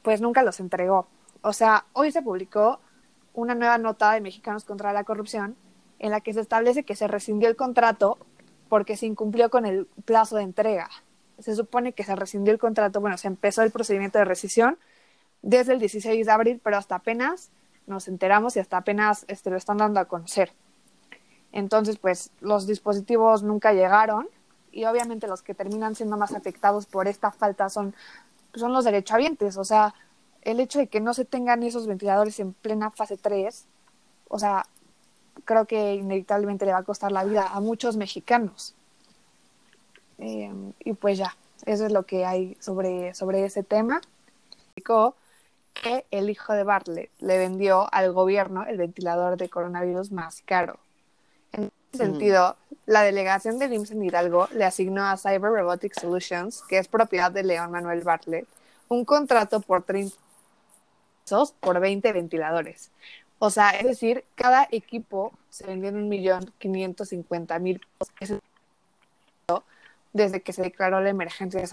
pues 0.02 0.20
nunca 0.20 0.42
los 0.42 0.60
entregó. 0.60 1.06
O 1.42 1.52
sea, 1.52 1.86
hoy 1.92 2.12
se 2.12 2.22
publicó 2.22 2.80
una 3.34 3.54
nueva 3.54 3.78
nota 3.78 4.12
de 4.12 4.20
Mexicanos 4.20 4.64
contra 4.64 4.92
la 4.92 5.04
Corrupción 5.04 5.56
en 5.98 6.10
la 6.10 6.20
que 6.20 6.34
se 6.34 6.40
establece 6.40 6.84
que 6.84 6.96
se 6.96 7.06
rescindió 7.06 7.48
el 7.48 7.56
contrato 7.56 8.18
porque 8.68 8.96
se 8.96 9.06
incumplió 9.06 9.50
con 9.50 9.66
el 9.66 9.86
plazo 10.04 10.36
de 10.36 10.42
entrega. 10.42 10.88
Se 11.38 11.54
supone 11.54 11.92
que 11.92 12.04
se 12.04 12.16
rescindió 12.16 12.52
el 12.52 12.58
contrato, 12.58 13.00
bueno, 13.00 13.16
se 13.18 13.28
empezó 13.28 13.62
el 13.62 13.70
procedimiento 13.70 14.18
de 14.18 14.24
rescisión 14.24 14.78
desde 15.42 15.72
el 15.72 15.78
16 15.78 16.24
de 16.24 16.32
abril, 16.32 16.60
pero 16.62 16.76
hasta 16.76 16.96
apenas 16.96 17.50
nos 17.86 18.08
enteramos 18.08 18.56
y 18.56 18.60
hasta 18.60 18.78
apenas 18.78 19.24
este, 19.28 19.50
lo 19.50 19.56
están 19.56 19.76
dando 19.76 20.00
a 20.00 20.06
conocer. 20.06 20.52
Entonces, 21.52 21.98
pues 21.98 22.30
los 22.40 22.66
dispositivos 22.66 23.42
nunca 23.42 23.72
llegaron 23.72 24.28
y 24.70 24.86
obviamente 24.86 25.26
los 25.26 25.42
que 25.42 25.54
terminan 25.54 25.94
siendo 25.94 26.16
más 26.16 26.32
afectados 26.32 26.86
por 26.86 27.08
esta 27.08 27.30
falta 27.30 27.68
son, 27.68 27.94
son 28.54 28.72
los 28.72 28.84
derechohabientes. 28.84 29.56
O 29.58 29.64
sea, 29.64 29.94
el 30.42 30.60
hecho 30.60 30.78
de 30.78 30.88
que 30.88 31.00
no 31.00 31.14
se 31.14 31.24
tengan 31.24 31.62
esos 31.62 31.86
ventiladores 31.86 32.38
en 32.40 32.52
plena 32.52 32.90
fase 32.90 33.16
3, 33.16 33.66
o 34.28 34.38
sea, 34.38 34.66
creo 35.44 35.66
que 35.66 35.94
inevitablemente 35.94 36.66
le 36.66 36.72
va 36.72 36.78
a 36.78 36.84
costar 36.84 37.12
la 37.12 37.24
vida 37.24 37.48
a 37.48 37.60
muchos 37.60 37.96
mexicanos. 37.96 38.74
Eh, 40.18 40.52
y 40.80 40.92
pues 40.94 41.18
ya, 41.18 41.36
eso 41.64 41.86
es 41.86 41.92
lo 41.92 42.04
que 42.04 42.24
hay 42.24 42.56
sobre, 42.60 43.14
sobre 43.14 43.44
ese 43.44 43.62
tema. 43.62 44.00
Que 45.74 46.04
el 46.10 46.28
hijo 46.28 46.52
de 46.52 46.64
Bartlett 46.64 47.10
le 47.20 47.38
vendió 47.38 47.92
al 47.92 48.12
gobierno 48.12 48.64
el 48.64 48.78
ventilador 48.78 49.36
de 49.36 49.48
coronavirus 49.48 50.12
más 50.12 50.42
caro. 50.44 50.78
En 51.52 51.70
ese 51.92 52.04
sentido, 52.04 52.56
la 52.86 53.02
delegación 53.02 53.58
de 53.58 53.66
IMSS 53.66 53.92
en 53.92 54.04
Hidalgo 54.04 54.48
le 54.52 54.64
asignó 54.64 55.04
a 55.04 55.16
Cyber 55.16 55.52
Robotic 55.52 55.98
Solutions, 55.98 56.62
que 56.62 56.78
es 56.78 56.88
propiedad 56.88 57.30
de 57.30 57.42
León 57.42 57.70
Manuel 57.70 58.02
Bartlett, 58.02 58.46
un 58.88 59.04
contrato 59.04 59.60
por 59.60 59.82
30 59.82 60.14
pesos 60.14 60.31
por 61.60 61.80
20 61.80 62.12
ventiladores. 62.12 62.90
O 63.38 63.50
sea, 63.50 63.70
es 63.70 63.86
decir, 63.86 64.24
cada 64.34 64.68
equipo 64.70 65.32
se 65.50 65.66
vendió 65.66 65.88
en 65.88 65.96
un 65.96 66.08
millón 66.08 66.52
quinientos 66.58 67.08
cincuenta 67.08 67.58
mil 67.58 67.80
pesos 68.18 68.40
desde 70.12 70.42
que 70.42 70.52
se 70.52 70.62
declaró 70.62 71.00
la 71.00 71.10
emergencia. 71.10 71.64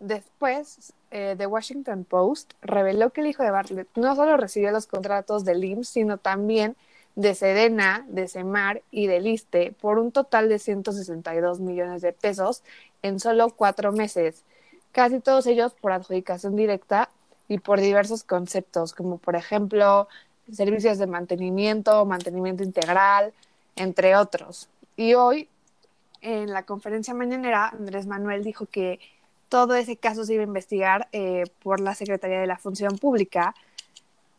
Después, 0.00 0.92
eh, 1.10 1.34
The 1.38 1.46
Washington 1.46 2.04
Post 2.04 2.52
reveló 2.60 3.10
que 3.10 3.20
el 3.20 3.28
hijo 3.28 3.42
de 3.42 3.50
Bartlett 3.50 3.88
no 3.96 4.14
solo 4.16 4.36
recibió 4.36 4.70
los 4.70 4.86
contratos 4.86 5.44
del 5.44 5.64
IMSS, 5.64 5.88
sino 5.88 6.18
también 6.18 6.76
de 7.16 7.34
Sedena, 7.34 8.04
de 8.08 8.28
Semar 8.28 8.82
y 8.90 9.06
de 9.06 9.20
Liste 9.20 9.74
por 9.80 9.98
un 9.98 10.12
total 10.12 10.48
de 10.48 10.58
162 10.58 11.58
millones 11.60 12.02
de 12.02 12.12
pesos 12.12 12.62
en 13.02 13.18
solo 13.18 13.50
cuatro 13.50 13.92
meses, 13.92 14.44
casi 14.92 15.20
todos 15.20 15.46
ellos 15.46 15.74
por 15.74 15.92
adjudicación 15.92 16.54
directa 16.54 17.10
y 17.48 17.58
por 17.58 17.80
diversos 17.80 18.24
conceptos, 18.24 18.92
como 18.92 19.18
por 19.18 19.36
ejemplo 19.36 20.08
servicios 20.52 20.98
de 20.98 21.06
mantenimiento, 21.06 22.04
mantenimiento 22.04 22.62
integral, 22.62 23.32
entre 23.76 24.16
otros. 24.16 24.68
Y 24.96 25.14
hoy, 25.14 25.48
en 26.20 26.52
la 26.52 26.64
conferencia 26.64 27.14
mañanera, 27.14 27.68
Andrés 27.68 28.06
Manuel 28.06 28.44
dijo 28.44 28.66
que 28.66 28.98
todo 29.48 29.74
ese 29.74 29.96
caso 29.96 30.24
se 30.24 30.34
iba 30.34 30.42
a 30.42 30.46
investigar 30.46 31.08
eh, 31.12 31.44
por 31.62 31.80
la 31.80 31.94
Secretaría 31.94 32.40
de 32.40 32.46
la 32.46 32.58
Función 32.58 32.98
Pública, 32.98 33.54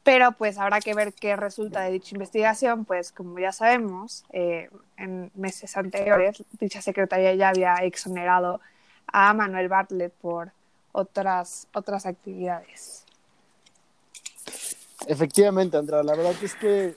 pero 0.03 0.31
pues 0.33 0.57
habrá 0.57 0.79
que 0.79 0.93
ver 0.93 1.13
qué 1.13 1.35
resulta 1.35 1.81
de 1.81 1.91
dicha 1.91 2.15
investigación, 2.15 2.85
pues 2.85 3.11
como 3.11 3.37
ya 3.39 3.51
sabemos, 3.51 4.23
eh, 4.31 4.69
en 4.97 5.31
meses 5.35 5.75
anteriores 5.77 6.43
dicha 6.59 6.81
secretaría 6.81 7.33
ya 7.35 7.49
había 7.49 7.75
exonerado 7.75 8.59
a 9.07 9.33
Manuel 9.33 9.69
Bartlett 9.69 10.13
por 10.13 10.51
otras, 10.91 11.67
otras 11.73 12.05
actividades. 12.05 13.05
Efectivamente, 15.07 15.77
Andrea, 15.77 16.03
la 16.03 16.15
verdad 16.15 16.35
es 16.43 16.55
que 16.55 16.95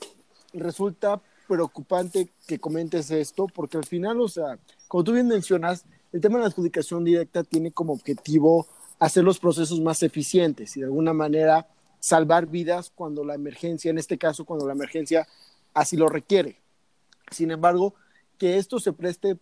resulta 0.52 1.20
preocupante 1.48 2.28
que 2.46 2.58
comentes 2.58 3.10
esto, 3.10 3.46
porque 3.46 3.76
al 3.76 3.84
final, 3.84 4.20
o 4.20 4.28
sea, 4.28 4.58
como 4.88 5.04
tú 5.04 5.12
bien 5.12 5.28
mencionas, 5.28 5.84
el 6.12 6.20
tema 6.20 6.36
de 6.36 6.42
la 6.42 6.48
adjudicación 6.48 7.04
directa 7.04 7.44
tiene 7.44 7.72
como 7.72 7.92
objetivo 7.92 8.66
hacer 8.98 9.24
los 9.24 9.38
procesos 9.38 9.80
más 9.80 10.02
eficientes 10.02 10.76
y 10.76 10.80
de 10.80 10.86
alguna 10.86 11.12
manera 11.12 11.66
salvar 12.00 12.46
vidas 12.46 12.90
cuando 12.94 13.24
la 13.24 13.34
emergencia, 13.34 13.90
en 13.90 13.98
este 13.98 14.18
caso, 14.18 14.44
cuando 14.44 14.66
la 14.66 14.72
emergencia 14.72 15.26
así 15.74 15.96
lo 15.96 16.08
requiere. 16.08 16.60
Sin 17.30 17.50
embargo, 17.50 17.94
que 18.38 18.58
esto 18.58 18.80
se 18.80 18.92
preste 18.92 19.38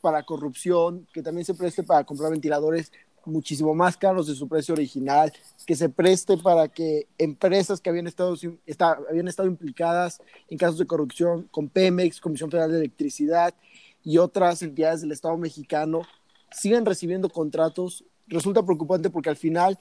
para 0.00 0.24
corrupción, 0.24 1.06
que 1.12 1.22
también 1.22 1.44
se 1.44 1.54
preste 1.54 1.82
para 1.82 2.04
comprar 2.04 2.30
ventiladores 2.30 2.92
muchísimo 3.24 3.74
más 3.74 3.96
caros 3.96 4.26
de 4.26 4.34
su 4.34 4.48
precio 4.48 4.74
original, 4.74 5.32
que 5.66 5.76
se 5.76 5.88
preste 5.88 6.36
para 6.36 6.68
que 6.68 7.06
empresas 7.18 7.80
que 7.80 7.90
habían 7.90 8.06
estado, 8.06 8.34
habían 9.08 9.28
estado 9.28 9.48
implicadas 9.48 10.20
en 10.48 10.58
casos 10.58 10.78
de 10.78 10.86
corrupción 10.86 11.48
con 11.50 11.68
Pemex, 11.68 12.20
Comisión 12.20 12.50
Federal 12.50 12.70
de 12.70 12.78
Electricidad 12.78 13.54
y 14.04 14.18
otras 14.18 14.62
entidades 14.62 15.00
del 15.00 15.12
Estado 15.12 15.36
mexicano 15.36 16.02
sigan 16.50 16.86
recibiendo 16.86 17.28
contratos, 17.28 18.04
resulta 18.26 18.62
preocupante 18.64 19.10
porque 19.10 19.30
al 19.30 19.36
final 19.36 19.78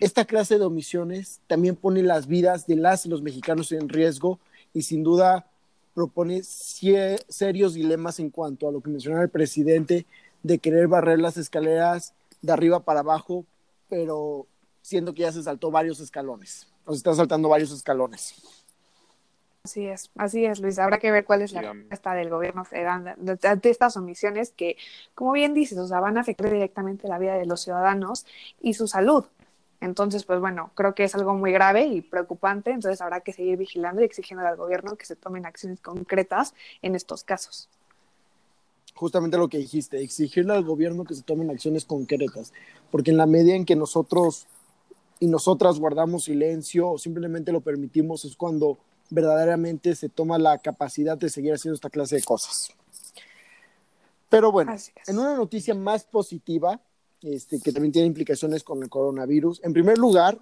esta 0.00 0.24
clase 0.24 0.58
de 0.58 0.64
omisiones 0.64 1.40
también 1.46 1.76
pone 1.76 2.02
las 2.02 2.26
vidas 2.26 2.66
de 2.66 2.76
las 2.76 3.06
y 3.06 3.08
los 3.08 3.22
mexicanos 3.22 3.70
en 3.72 3.88
riesgo 3.88 4.40
y 4.74 4.82
sin 4.82 5.02
duda 5.02 5.46
propone 5.94 6.42
serios 6.42 7.74
dilemas 7.74 8.18
en 8.18 8.30
cuanto 8.30 8.68
a 8.68 8.72
lo 8.72 8.80
que 8.80 8.90
mencionaba 8.90 9.22
el 9.22 9.28
presidente 9.28 10.06
de 10.42 10.58
querer 10.58 10.88
barrer 10.88 11.20
las 11.20 11.36
escaleras 11.36 12.14
de 12.42 12.52
arriba 12.52 12.80
para 12.80 13.00
abajo, 13.00 13.46
pero 13.88 14.46
siendo 14.82 15.14
que 15.14 15.22
ya 15.22 15.32
se 15.32 15.42
saltó 15.42 15.70
varios 15.70 16.00
escalones, 16.00 16.68
o 16.84 16.92
se 16.92 16.98
está 16.98 17.14
saltando 17.14 17.48
varios 17.48 17.70
escalones. 17.70 18.34
Así 19.64 19.86
es, 19.86 20.10
así 20.16 20.44
es, 20.44 20.58
Luis. 20.58 20.80
Habrá 20.80 20.98
que 20.98 21.12
ver 21.12 21.24
cuál 21.24 21.40
es 21.40 21.52
la 21.52 21.62
respuesta 21.62 22.14
del 22.14 22.30
gobierno 22.30 22.64
federal 22.64 23.14
ante 23.44 23.70
estas 23.70 23.96
omisiones 23.96 24.50
que, 24.50 24.76
como 25.14 25.30
bien 25.30 25.54
dices, 25.54 25.78
o 25.78 25.86
sea, 25.86 26.00
van 26.00 26.18
a 26.18 26.22
afectar 26.22 26.50
directamente 26.50 27.06
la 27.06 27.18
vida 27.18 27.34
de 27.34 27.46
los 27.46 27.60
ciudadanos 27.60 28.26
y 28.60 28.74
su 28.74 28.88
salud. 28.88 29.24
Entonces, 29.80 30.24
pues 30.24 30.40
bueno, 30.40 30.72
creo 30.74 30.96
que 30.96 31.04
es 31.04 31.14
algo 31.14 31.34
muy 31.34 31.52
grave 31.52 31.86
y 31.86 32.00
preocupante, 32.00 32.70
entonces 32.70 33.00
habrá 33.00 33.20
que 33.20 33.32
seguir 33.32 33.56
vigilando 33.56 34.02
y 34.02 34.04
exigiendo 34.04 34.44
al 34.44 34.56
gobierno 34.56 34.96
que 34.96 35.06
se 35.06 35.14
tomen 35.14 35.46
acciones 35.46 35.80
concretas 35.80 36.54
en 36.82 36.96
estos 36.96 37.22
casos 37.22 37.68
justamente 38.94 39.36
lo 39.38 39.48
que 39.48 39.58
dijiste, 39.58 40.02
exigirle 40.02 40.54
al 40.54 40.64
gobierno 40.64 41.04
que 41.04 41.14
se 41.14 41.22
tomen 41.22 41.50
acciones 41.50 41.84
concretas, 41.84 42.52
porque 42.90 43.10
en 43.10 43.16
la 43.16 43.26
medida 43.26 43.54
en 43.54 43.64
que 43.64 43.76
nosotros 43.76 44.46
y 45.18 45.28
nosotras 45.28 45.78
guardamos 45.78 46.24
silencio 46.24 46.90
o 46.90 46.98
simplemente 46.98 47.52
lo 47.52 47.60
permitimos 47.60 48.24
es 48.24 48.36
cuando 48.36 48.78
verdaderamente 49.08 49.94
se 49.94 50.08
toma 50.08 50.38
la 50.38 50.58
capacidad 50.58 51.16
de 51.16 51.28
seguir 51.28 51.52
haciendo 51.52 51.74
esta 51.74 51.90
clase 51.90 52.16
de 52.16 52.22
cosas. 52.22 52.70
Pero 54.28 54.50
bueno, 54.50 54.74
en 55.06 55.18
una 55.18 55.36
noticia 55.36 55.74
más 55.74 56.04
positiva, 56.04 56.80
este, 57.20 57.60
que 57.60 57.70
también 57.70 57.92
tiene 57.92 58.08
implicaciones 58.08 58.64
con 58.64 58.82
el 58.82 58.88
coronavirus, 58.88 59.60
en 59.62 59.72
primer 59.72 59.98
lugar, 59.98 60.40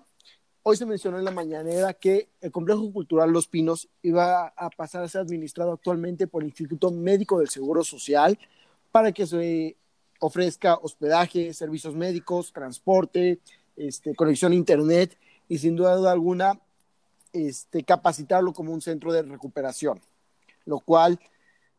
Hoy 0.63 0.77
se 0.77 0.85
mencionó 0.85 1.19
en 1.19 1.25
la 1.25 1.31
mañanera 1.31 1.95
que 1.95 2.29
el 2.43 2.51
Complejo 2.51 2.93
Cultural 2.93 3.31
Los 3.31 3.47
Pinos 3.47 3.89
iba 4.03 4.49
a 4.49 4.69
pasar 4.69 5.03
a 5.03 5.09
ser 5.09 5.23
administrado 5.23 5.73
actualmente 5.73 6.27
por 6.27 6.43
el 6.43 6.51
Instituto 6.51 6.91
Médico 6.91 7.39
del 7.39 7.49
Seguro 7.49 7.83
Social 7.83 8.39
para 8.93 9.11
que 9.13 9.27
se 9.27 9.77
ofrezca 10.19 10.75
hospedaje, 10.75 11.55
servicios 11.55 11.95
médicos, 11.97 12.53
transporte, 12.53 13.39
este, 13.75 14.15
conexión 14.15 14.53
a 14.53 14.57
Internet 14.57 15.17
y 15.49 15.57
sin 15.57 15.77
duda 15.77 16.13
alguna 16.13 16.61
este, 17.33 17.83
capacitarlo 17.83 18.53
como 18.53 18.75
un 18.75 18.83
centro 18.83 19.15
de 19.15 19.23
recuperación, 19.23 19.99
lo 20.67 20.81
cual, 20.81 21.19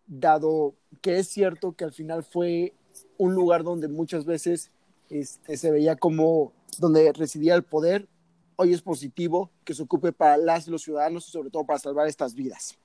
dado 0.07 0.73
que 1.01 1.19
es 1.19 1.27
cierto 1.27 1.73
que 1.73 1.83
al 1.83 1.93
final 1.93 2.23
fue 2.23 2.73
un 3.19 3.35
lugar 3.35 3.63
donde 3.63 3.87
muchas 3.87 4.25
veces 4.25 4.71
este, 5.11 5.55
se 5.57 5.69
veía 5.69 5.97
como 5.97 6.51
donde 6.79 7.13
residía 7.13 7.53
el 7.53 7.63
poder, 7.63 8.07
hoy 8.55 8.73
es 8.73 8.81
positivo 8.81 9.51
que 9.63 9.73
se 9.73 9.83
ocupe 9.83 10.11
para 10.11 10.37
las 10.37 10.67
los 10.67 10.83
ciudadanos 10.83 11.27
y 11.27 11.31
sobre 11.31 11.49
todo 11.49 11.65
para 11.65 11.79
salvar 11.79 12.07
estas 12.07 12.33
vidas. 12.33 12.77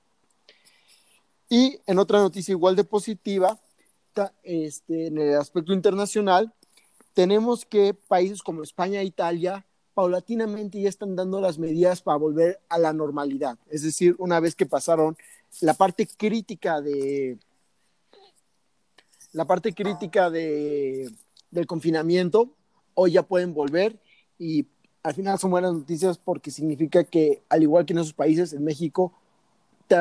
Y 1.49 1.79
en 1.85 1.99
otra 1.99 2.19
noticia 2.19 2.51
igual 2.51 2.75
de 2.75 2.83
positiva, 2.83 3.59
este, 4.43 5.07
en 5.07 5.17
el 5.17 5.35
aspecto 5.35 5.73
internacional, 5.73 6.53
tenemos 7.13 7.65
que 7.65 7.93
países 7.93 8.41
como 8.41 8.63
España 8.63 9.01
e 9.01 9.05
Italia 9.05 9.65
paulatinamente 9.93 10.79
ya 10.79 10.89
están 10.89 11.15
dando 11.15 11.41
las 11.41 11.57
medidas 11.57 12.03
para 12.03 12.17
volver 12.17 12.59
a 12.69 12.77
la 12.77 12.93
normalidad. 12.93 13.57
Es 13.67 13.81
decir, 13.81 14.15
una 14.19 14.39
vez 14.39 14.53
que 14.53 14.67
pasaron 14.67 15.17
la 15.61 15.73
parte 15.73 16.05
crítica 16.05 16.81
de 16.81 17.39
la 19.33 19.45
parte 19.45 19.73
crítica 19.73 20.29
de, 20.29 21.11
del 21.49 21.65
confinamiento, 21.65 22.53
hoy 22.93 23.13
ya 23.13 23.23
pueden 23.23 23.53
volver 23.53 23.99
y 24.37 24.67
al 25.07 25.13
final 25.13 25.39
son 25.39 25.51
buenas 25.51 25.73
noticias 25.73 26.17
porque 26.17 26.51
significa 26.51 27.01
que, 27.05 27.41
al 27.47 27.63
igual 27.63 27.85
que 27.85 27.93
en 27.93 27.99
esos 27.99 28.11
países, 28.11 28.51
en 28.51 28.65
México, 28.65 29.13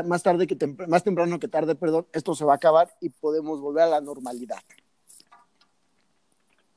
más 0.05 0.25
tarde 0.25 0.49
que 0.49 0.57
más 0.89 1.05
temprano 1.05 1.39
que 1.39 1.47
tarde, 1.47 1.77
perdón, 1.77 2.07
esto 2.13 2.35
se 2.35 2.45
va 2.45 2.55
a 2.55 2.57
acabar 2.57 2.89
y 3.01 3.11
podemos 3.11 3.61
volver 3.61 3.85
a 3.85 3.89
la 3.89 4.01
normalidad. 4.01 4.59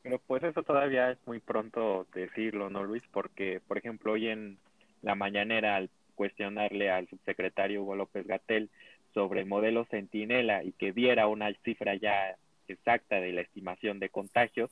Pero 0.04 0.20
pues 0.28 0.44
eso 0.44 0.62
todavía 0.62 1.10
es 1.10 1.18
muy 1.26 1.40
pronto 1.40 2.06
decirlo, 2.14 2.70
¿no, 2.70 2.84
Luis? 2.84 3.02
Porque, 3.12 3.62
por 3.68 3.80
ejemplo, 3.80 4.12
hoy 4.12 4.28
en 4.28 4.60
la 5.02 5.16
mañanera, 5.16 5.76
al 5.76 5.90
cuestionarle 6.14 6.92
al 6.92 7.08
subsecretario 7.08 7.82
Hugo 7.82 7.96
López 7.96 8.28
Gatel 8.28 8.70
sobre 9.16 9.40
el 9.40 9.48
modelo 9.48 9.86
Centinela 9.86 10.64
y 10.64 10.74
que 10.74 10.92
diera 10.92 11.26
una 11.28 11.52
cifra 11.64 11.96
ya 11.96 12.36
exacta 12.68 13.16
de 13.16 13.34
la 13.34 13.42
estimación 13.42 13.98
de 13.98 14.10
contagios, 14.10 14.70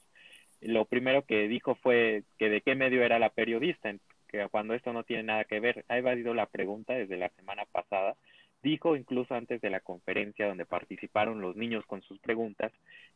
lo 0.62 0.86
primero 0.86 1.24
que 1.24 1.48
dijo 1.48 1.76
fue 1.76 2.24
que 2.38 2.50
de 2.50 2.62
qué 2.62 2.76
medio 2.76 3.04
era 3.04 3.20
la 3.20 3.30
periodista, 3.30 3.94
que 4.28 4.48
cuando 4.50 4.74
esto 4.74 4.94
no 4.94 5.04
tiene 5.04 5.24
nada 5.24 5.46
que 5.46 5.60
ver, 5.60 5.86
ha 5.88 5.98
evadido 5.98 6.34
la 6.34 6.48
pregunta 6.48 6.94
desde 6.94 7.18
la 7.18 7.30
semana 7.30 7.66
pasada, 7.72 8.16
dijo 8.64 8.96
incluso 8.96 9.36
antes 9.36 9.62
de 9.62 9.70
la 9.70 9.80
conferencia 9.80 10.48
donde 10.48 10.66
participaron 10.66 11.42
los 11.42 11.56
niños 11.56 11.86
con 11.86 12.02
sus 12.02 12.20
preguntas, 12.20 12.72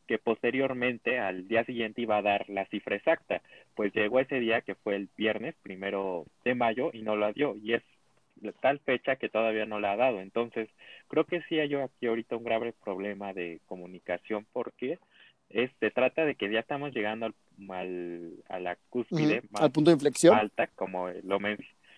que 0.07 0.17
posteriormente 0.17 1.19
al 1.19 1.47
día 1.47 1.65
siguiente 1.65 2.01
iba 2.01 2.17
a 2.17 2.21
dar 2.21 2.49
la 2.49 2.65
cifra 2.67 2.95
exacta, 2.95 3.41
pues 3.75 3.93
llegó 3.93 4.19
ese 4.19 4.39
día 4.39 4.61
que 4.61 4.75
fue 4.75 4.95
el 4.95 5.09
viernes 5.17 5.55
primero 5.61 6.25
de 6.43 6.55
mayo 6.55 6.91
y 6.93 7.01
no 7.01 7.15
la 7.15 7.33
dio, 7.33 7.55
y 7.57 7.73
es 7.73 7.83
tal 8.59 8.79
fecha 8.79 9.17
que 9.17 9.29
todavía 9.29 9.65
no 9.65 9.79
la 9.79 9.93
ha 9.93 9.97
dado. 9.97 10.19
Entonces, 10.19 10.69
creo 11.07 11.25
que 11.25 11.41
sí 11.43 11.59
hay 11.59 11.75
aquí 11.75 12.07
ahorita 12.07 12.37
un 12.37 12.43
grave 12.43 12.73
problema 12.83 13.33
de 13.33 13.59
comunicación 13.67 14.45
porque 14.51 14.99
se 15.79 15.91
trata 15.91 16.25
de 16.25 16.35
que 16.35 16.51
ya 16.51 16.59
estamos 16.59 16.93
llegando 16.93 17.33
al, 17.69 18.33
a 18.49 18.59
la 18.59 18.77
cúspide 18.89 19.43
al 19.53 19.71
punto 19.71 19.91
de 19.91 19.95
inflexión 19.95 20.35
alta, 20.35 20.67
como 20.67 21.09
lo 21.09 21.39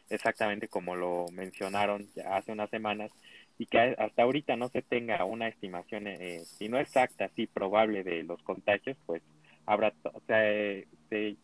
exactamente 0.09 0.67
como 0.67 0.95
lo 0.95 1.25
mencionaron 1.31 2.07
ya 2.15 2.35
hace 2.35 2.51
unas 2.51 2.69
semanas, 2.69 3.11
y 3.57 3.65
que 3.65 3.95
hasta 3.97 4.23
ahorita 4.23 4.55
no 4.55 4.69
se 4.69 4.81
tenga 4.81 5.23
una 5.25 5.47
estimación, 5.47 6.07
eh, 6.07 6.41
si 6.45 6.69
no 6.69 6.79
exacta, 6.79 7.29
sí 7.35 7.47
probable 7.47 8.03
de 8.03 8.23
los 8.23 8.41
contagios, 8.43 8.97
pues 9.05 9.21
habrá, 9.65 9.93
o 10.03 10.21
sea, 10.27 10.41
se, 11.09 11.35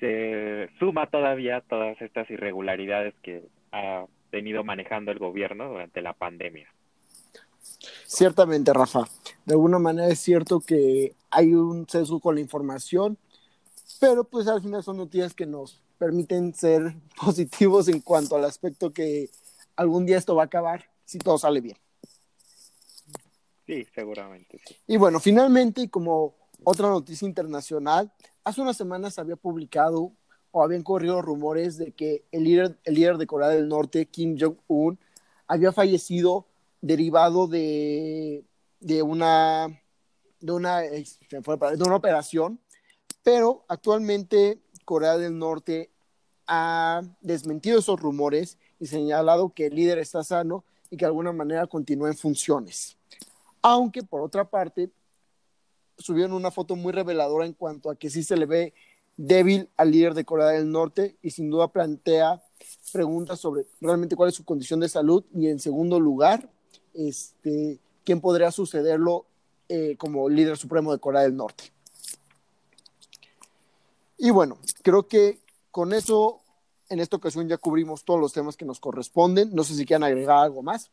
se 0.00 0.70
suma 0.78 1.06
todavía 1.08 1.60
todas 1.60 2.00
estas 2.00 2.30
irregularidades 2.30 3.14
que 3.22 3.42
ha 3.72 4.06
venido 4.30 4.64
manejando 4.64 5.10
el 5.10 5.18
gobierno 5.18 5.68
durante 5.68 6.02
la 6.02 6.12
pandemia. 6.12 6.68
Ciertamente, 8.06 8.72
Rafa. 8.72 9.04
De 9.48 9.54
alguna 9.54 9.78
manera 9.78 10.08
es 10.08 10.18
cierto 10.18 10.60
que 10.60 11.16
hay 11.30 11.54
un 11.54 11.88
sesgo 11.88 12.20
con 12.20 12.34
la 12.34 12.42
información, 12.42 13.16
pero 13.98 14.24
pues 14.24 14.46
al 14.46 14.60
final 14.60 14.82
son 14.82 14.98
noticias 14.98 15.32
que 15.32 15.46
nos 15.46 15.80
permiten 15.96 16.52
ser 16.52 16.94
positivos 17.18 17.88
en 17.88 18.02
cuanto 18.02 18.36
al 18.36 18.44
aspecto 18.44 18.92
que 18.92 19.30
algún 19.74 20.04
día 20.04 20.18
esto 20.18 20.34
va 20.34 20.42
a 20.42 20.46
acabar 20.46 20.90
si 21.06 21.16
todo 21.16 21.38
sale 21.38 21.62
bien. 21.62 21.78
Sí, 23.66 23.86
seguramente. 23.94 24.60
Sí. 24.66 24.76
Y 24.86 24.98
bueno, 24.98 25.18
finalmente, 25.18 25.80
y 25.80 25.88
como 25.88 26.34
otra 26.62 26.90
noticia 26.90 27.26
internacional, 27.26 28.12
hace 28.44 28.60
unas 28.60 28.76
semanas 28.76 29.18
había 29.18 29.36
publicado 29.36 30.12
o 30.50 30.62
habían 30.62 30.82
corrido 30.82 31.22
rumores 31.22 31.78
de 31.78 31.92
que 31.92 32.22
el 32.32 32.44
líder, 32.44 32.78
el 32.84 32.96
líder 32.96 33.16
de 33.16 33.26
Corea 33.26 33.48
del 33.48 33.68
Norte, 33.68 34.04
Kim 34.04 34.36
Jong-un, 34.38 34.98
había 35.46 35.72
fallecido 35.72 36.44
derivado 36.82 37.48
de, 37.48 38.44
de 38.80 39.02
una 39.02 39.68
de 40.40 40.52
una, 40.52 40.80
de 40.80 41.84
una 41.84 41.96
operación, 41.96 42.60
pero 43.22 43.64
actualmente 43.68 44.60
Corea 44.84 45.18
del 45.18 45.38
Norte 45.38 45.90
ha 46.46 47.02
desmentido 47.20 47.78
esos 47.78 48.00
rumores 48.00 48.56
y 48.80 48.86
señalado 48.86 49.50
que 49.50 49.66
el 49.66 49.74
líder 49.74 49.98
está 49.98 50.22
sano 50.24 50.64
y 50.90 50.96
que 50.96 51.04
de 51.04 51.08
alguna 51.08 51.32
manera 51.32 51.66
continúa 51.66 52.08
en 52.08 52.16
funciones. 52.16 52.96
Aunque 53.60 54.02
por 54.02 54.22
otra 54.22 54.48
parte, 54.48 54.90
subieron 55.98 56.32
una 56.32 56.50
foto 56.50 56.76
muy 56.76 56.92
reveladora 56.92 57.44
en 57.44 57.52
cuanto 57.52 57.90
a 57.90 57.96
que 57.96 58.08
sí 58.08 58.22
se 58.22 58.36
le 58.36 58.46
ve 58.46 58.72
débil 59.16 59.68
al 59.76 59.90
líder 59.90 60.14
de 60.14 60.24
Corea 60.24 60.46
del 60.46 60.70
Norte 60.70 61.16
y 61.20 61.30
sin 61.30 61.50
duda 61.50 61.68
plantea 61.68 62.40
preguntas 62.92 63.40
sobre 63.40 63.66
realmente 63.80 64.16
cuál 64.16 64.28
es 64.28 64.36
su 64.36 64.44
condición 64.44 64.80
de 64.80 64.88
salud 64.88 65.24
y 65.34 65.48
en 65.48 65.58
segundo 65.58 65.98
lugar, 65.98 66.48
este, 66.94 67.78
quién 68.08 68.22
podría 68.22 68.50
sucederlo 68.50 69.26
eh, 69.68 69.94
como 69.98 70.30
líder 70.30 70.56
supremo 70.56 70.92
de 70.92 70.98
Corea 70.98 71.20
del 71.20 71.36
Norte. 71.36 71.64
Y 74.16 74.30
bueno, 74.30 74.56
creo 74.82 75.06
que 75.06 75.40
con 75.70 75.92
eso, 75.92 76.40
en 76.88 77.00
esta 77.00 77.18
ocasión 77.18 77.46
ya 77.50 77.58
cubrimos 77.58 78.06
todos 78.06 78.18
los 78.18 78.32
temas 78.32 78.56
que 78.56 78.64
nos 78.64 78.80
corresponden. 78.80 79.54
No 79.54 79.62
sé 79.62 79.74
si 79.74 79.84
quieren 79.84 80.04
agregar 80.04 80.38
algo 80.38 80.62
más. 80.62 80.90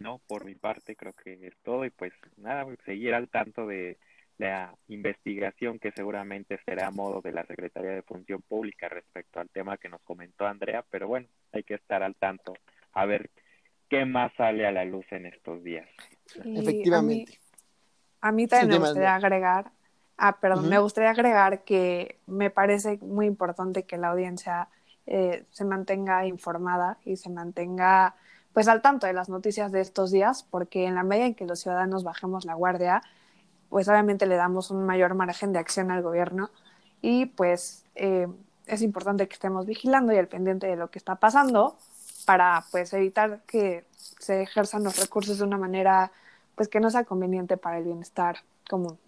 no, 0.00 0.20
por 0.26 0.44
mi 0.44 0.56
parte 0.56 0.96
creo 0.96 1.12
que 1.12 1.46
es 1.46 1.56
todo 1.62 1.84
y 1.84 1.90
pues 1.90 2.12
nada, 2.36 2.66
seguir 2.84 3.14
al 3.14 3.28
tanto 3.28 3.68
de 3.68 3.96
la 4.38 4.76
investigación 4.88 5.78
que 5.78 5.92
seguramente 5.92 6.58
será 6.64 6.88
a 6.88 6.90
modo 6.90 7.20
de 7.20 7.30
la 7.30 7.46
Secretaría 7.46 7.92
de 7.92 8.02
Función 8.02 8.42
Pública 8.42 8.88
respecto 8.88 9.38
al 9.38 9.50
tema 9.50 9.76
que 9.76 9.88
nos 9.88 10.02
comentó 10.02 10.48
Andrea, 10.48 10.84
pero 10.90 11.06
bueno, 11.06 11.28
hay 11.52 11.62
que 11.62 11.74
estar 11.74 12.02
al 12.02 12.16
tanto 12.16 12.54
a 12.94 13.06
ver 13.06 13.30
qué 13.92 14.06
más 14.06 14.32
sale 14.38 14.66
a 14.66 14.72
la 14.72 14.86
luz 14.86 15.04
en 15.10 15.26
estos 15.26 15.62
días. 15.62 15.86
Efectivamente. 16.42 17.38
A 18.22 18.32
mí, 18.32 18.46
también 18.46 18.70
me 18.70 18.78
gustaría 18.78 19.14
agregar, 19.14 19.70
ah, 20.16 20.38
perdón, 20.40 20.70
me 20.70 20.78
gustaría 20.78 21.10
agregar 21.10 21.62
que 21.64 22.18
me 22.26 22.48
parece 22.48 22.96
muy 23.02 23.26
importante 23.26 23.82
que 23.82 23.98
la 23.98 24.08
audiencia 24.08 24.68
eh, 25.06 25.44
se 25.50 25.66
mantenga 25.66 26.26
informada 26.26 26.96
y 27.04 27.16
se 27.16 27.28
mantenga 27.28 28.14
pues 28.54 28.66
al 28.66 28.80
tanto 28.80 29.06
de 29.06 29.12
las 29.12 29.28
noticias 29.28 29.72
de 29.72 29.82
estos 29.82 30.10
días, 30.10 30.42
porque 30.42 30.86
en 30.86 30.94
la 30.94 31.02
medida 31.02 31.26
en 31.26 31.34
que 31.34 31.44
los 31.44 31.60
ciudadanos 31.60 32.02
bajemos 32.02 32.46
la 32.46 32.54
guardia, 32.54 33.02
pues 33.68 33.88
obviamente 33.88 34.24
le 34.24 34.36
damos 34.36 34.70
un 34.70 34.86
mayor 34.86 35.14
margen 35.14 35.52
de 35.52 35.58
acción 35.58 35.90
al 35.90 36.00
gobierno 36.00 36.50
y 37.02 37.26
pues 37.26 37.84
eh, 37.94 38.26
es 38.66 38.80
importante 38.80 39.28
que 39.28 39.34
estemos 39.34 39.66
vigilando 39.66 40.14
y 40.14 40.16
al 40.16 40.28
pendiente 40.28 40.66
de 40.66 40.76
lo 40.76 40.90
que 40.90 40.98
está 40.98 41.16
pasando 41.16 41.76
para 42.24 42.64
pues 42.70 42.92
evitar 42.92 43.42
que 43.46 43.84
se 43.96 44.42
ejerzan 44.42 44.84
los 44.84 44.98
recursos 44.98 45.38
de 45.38 45.44
una 45.44 45.58
manera 45.58 46.12
pues 46.54 46.68
que 46.68 46.80
no 46.80 46.90
sea 46.90 47.04
conveniente 47.04 47.56
para 47.56 47.78
el 47.78 47.84
bienestar 47.84 48.36
común. 48.68 48.98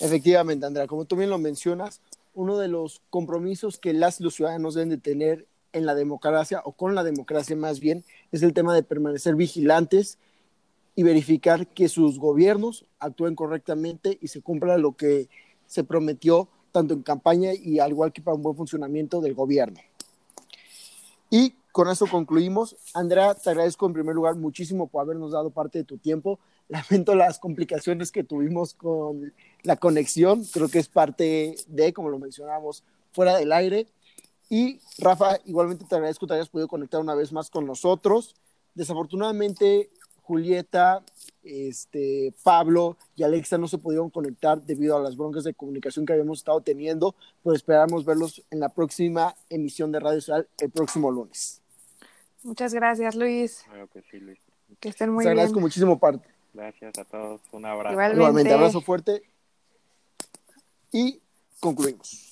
Efectivamente, 0.00 0.66
Andrea, 0.66 0.86
como 0.86 1.04
tú 1.04 1.16
bien 1.16 1.30
lo 1.30 1.38
mencionas, 1.38 2.00
uno 2.34 2.58
de 2.58 2.68
los 2.68 3.02
compromisos 3.10 3.78
que 3.78 3.92
las 3.92 4.20
los 4.20 4.34
ciudadanos 4.34 4.74
deben 4.74 4.88
de 4.88 4.98
tener 4.98 5.46
en 5.72 5.86
la 5.86 5.94
democracia 5.94 6.60
o 6.64 6.72
con 6.72 6.94
la 6.94 7.04
democracia 7.04 7.56
más 7.56 7.80
bien 7.80 8.04
es 8.30 8.42
el 8.42 8.52
tema 8.52 8.74
de 8.74 8.82
permanecer 8.82 9.34
vigilantes 9.36 10.18
y 10.94 11.02
verificar 11.02 11.66
que 11.66 11.88
sus 11.88 12.18
gobiernos 12.18 12.84
actúen 12.98 13.34
correctamente 13.34 14.18
y 14.20 14.28
se 14.28 14.42
cumpla 14.42 14.76
lo 14.76 14.92
que 14.92 15.28
se 15.66 15.84
prometió 15.84 16.48
tanto 16.70 16.94
en 16.94 17.02
campaña 17.02 17.52
y 17.54 17.78
al 17.78 17.90
igual 17.90 18.12
que 18.12 18.22
para 18.22 18.34
un 18.34 18.42
buen 18.42 18.56
funcionamiento 18.56 19.20
del 19.20 19.34
gobierno. 19.34 19.80
Y 21.32 21.54
con 21.72 21.88
eso 21.88 22.06
concluimos. 22.06 22.76
Andrea, 22.92 23.34
te 23.34 23.48
agradezco 23.48 23.86
en 23.86 23.94
primer 23.94 24.14
lugar 24.14 24.36
muchísimo 24.36 24.86
por 24.86 25.00
habernos 25.00 25.32
dado 25.32 25.48
parte 25.48 25.78
de 25.78 25.84
tu 25.84 25.96
tiempo. 25.96 26.38
Lamento 26.68 27.14
las 27.14 27.38
complicaciones 27.38 28.12
que 28.12 28.22
tuvimos 28.22 28.74
con 28.74 29.32
la 29.62 29.76
conexión. 29.76 30.44
Creo 30.52 30.68
que 30.68 30.78
es 30.78 30.88
parte 30.88 31.54
de, 31.68 31.94
como 31.94 32.10
lo 32.10 32.18
mencionamos, 32.18 32.84
fuera 33.12 33.34
del 33.38 33.50
aire. 33.50 33.86
Y 34.50 34.78
Rafa, 34.98 35.38
igualmente 35.46 35.86
te 35.88 35.94
agradezco 35.94 36.26
que 36.26 36.32
te 36.32 36.34
hayas 36.34 36.50
podido 36.50 36.68
conectar 36.68 37.00
una 37.00 37.14
vez 37.14 37.32
más 37.32 37.48
con 37.48 37.64
nosotros. 37.64 38.34
Desafortunadamente, 38.74 39.88
Julieta, 40.32 41.04
este, 41.42 42.32
Pablo 42.42 42.96
y 43.14 43.22
Alexa 43.22 43.58
no 43.58 43.68
se 43.68 43.76
pudieron 43.76 44.08
conectar 44.08 44.62
debido 44.62 44.96
a 44.96 45.00
las 45.00 45.14
broncas 45.14 45.44
de 45.44 45.52
comunicación 45.52 46.06
que 46.06 46.14
habíamos 46.14 46.38
estado 46.38 46.62
teniendo, 46.62 47.14
pero 47.44 47.54
esperamos 47.54 48.06
verlos 48.06 48.42
en 48.50 48.60
la 48.60 48.70
próxima 48.70 49.34
emisión 49.50 49.92
de 49.92 50.00
Radio 50.00 50.22
Social 50.22 50.48
el 50.58 50.70
próximo 50.70 51.10
lunes. 51.10 51.60
Muchas 52.44 52.72
gracias, 52.72 53.14
Luis. 53.14 53.62
que 53.92 54.00
sí, 54.10 54.20
Luis. 54.20 54.38
Que 54.80 54.88
estén 54.88 55.10
muy 55.10 55.22
Te 55.22 55.28
bien. 55.28 55.38
agradezco 55.38 55.60
muchísimo 55.60 55.98
parte. 55.98 56.26
Gracias 56.54 56.98
a 56.98 57.04
todos. 57.04 57.42
Un 57.52 57.66
abrazo. 57.66 57.92
Igualmente. 57.92 58.16
Igualmente, 58.16 58.52
abrazo 58.54 58.80
fuerte. 58.80 59.22
Y 60.92 61.20
concluimos. 61.60 62.31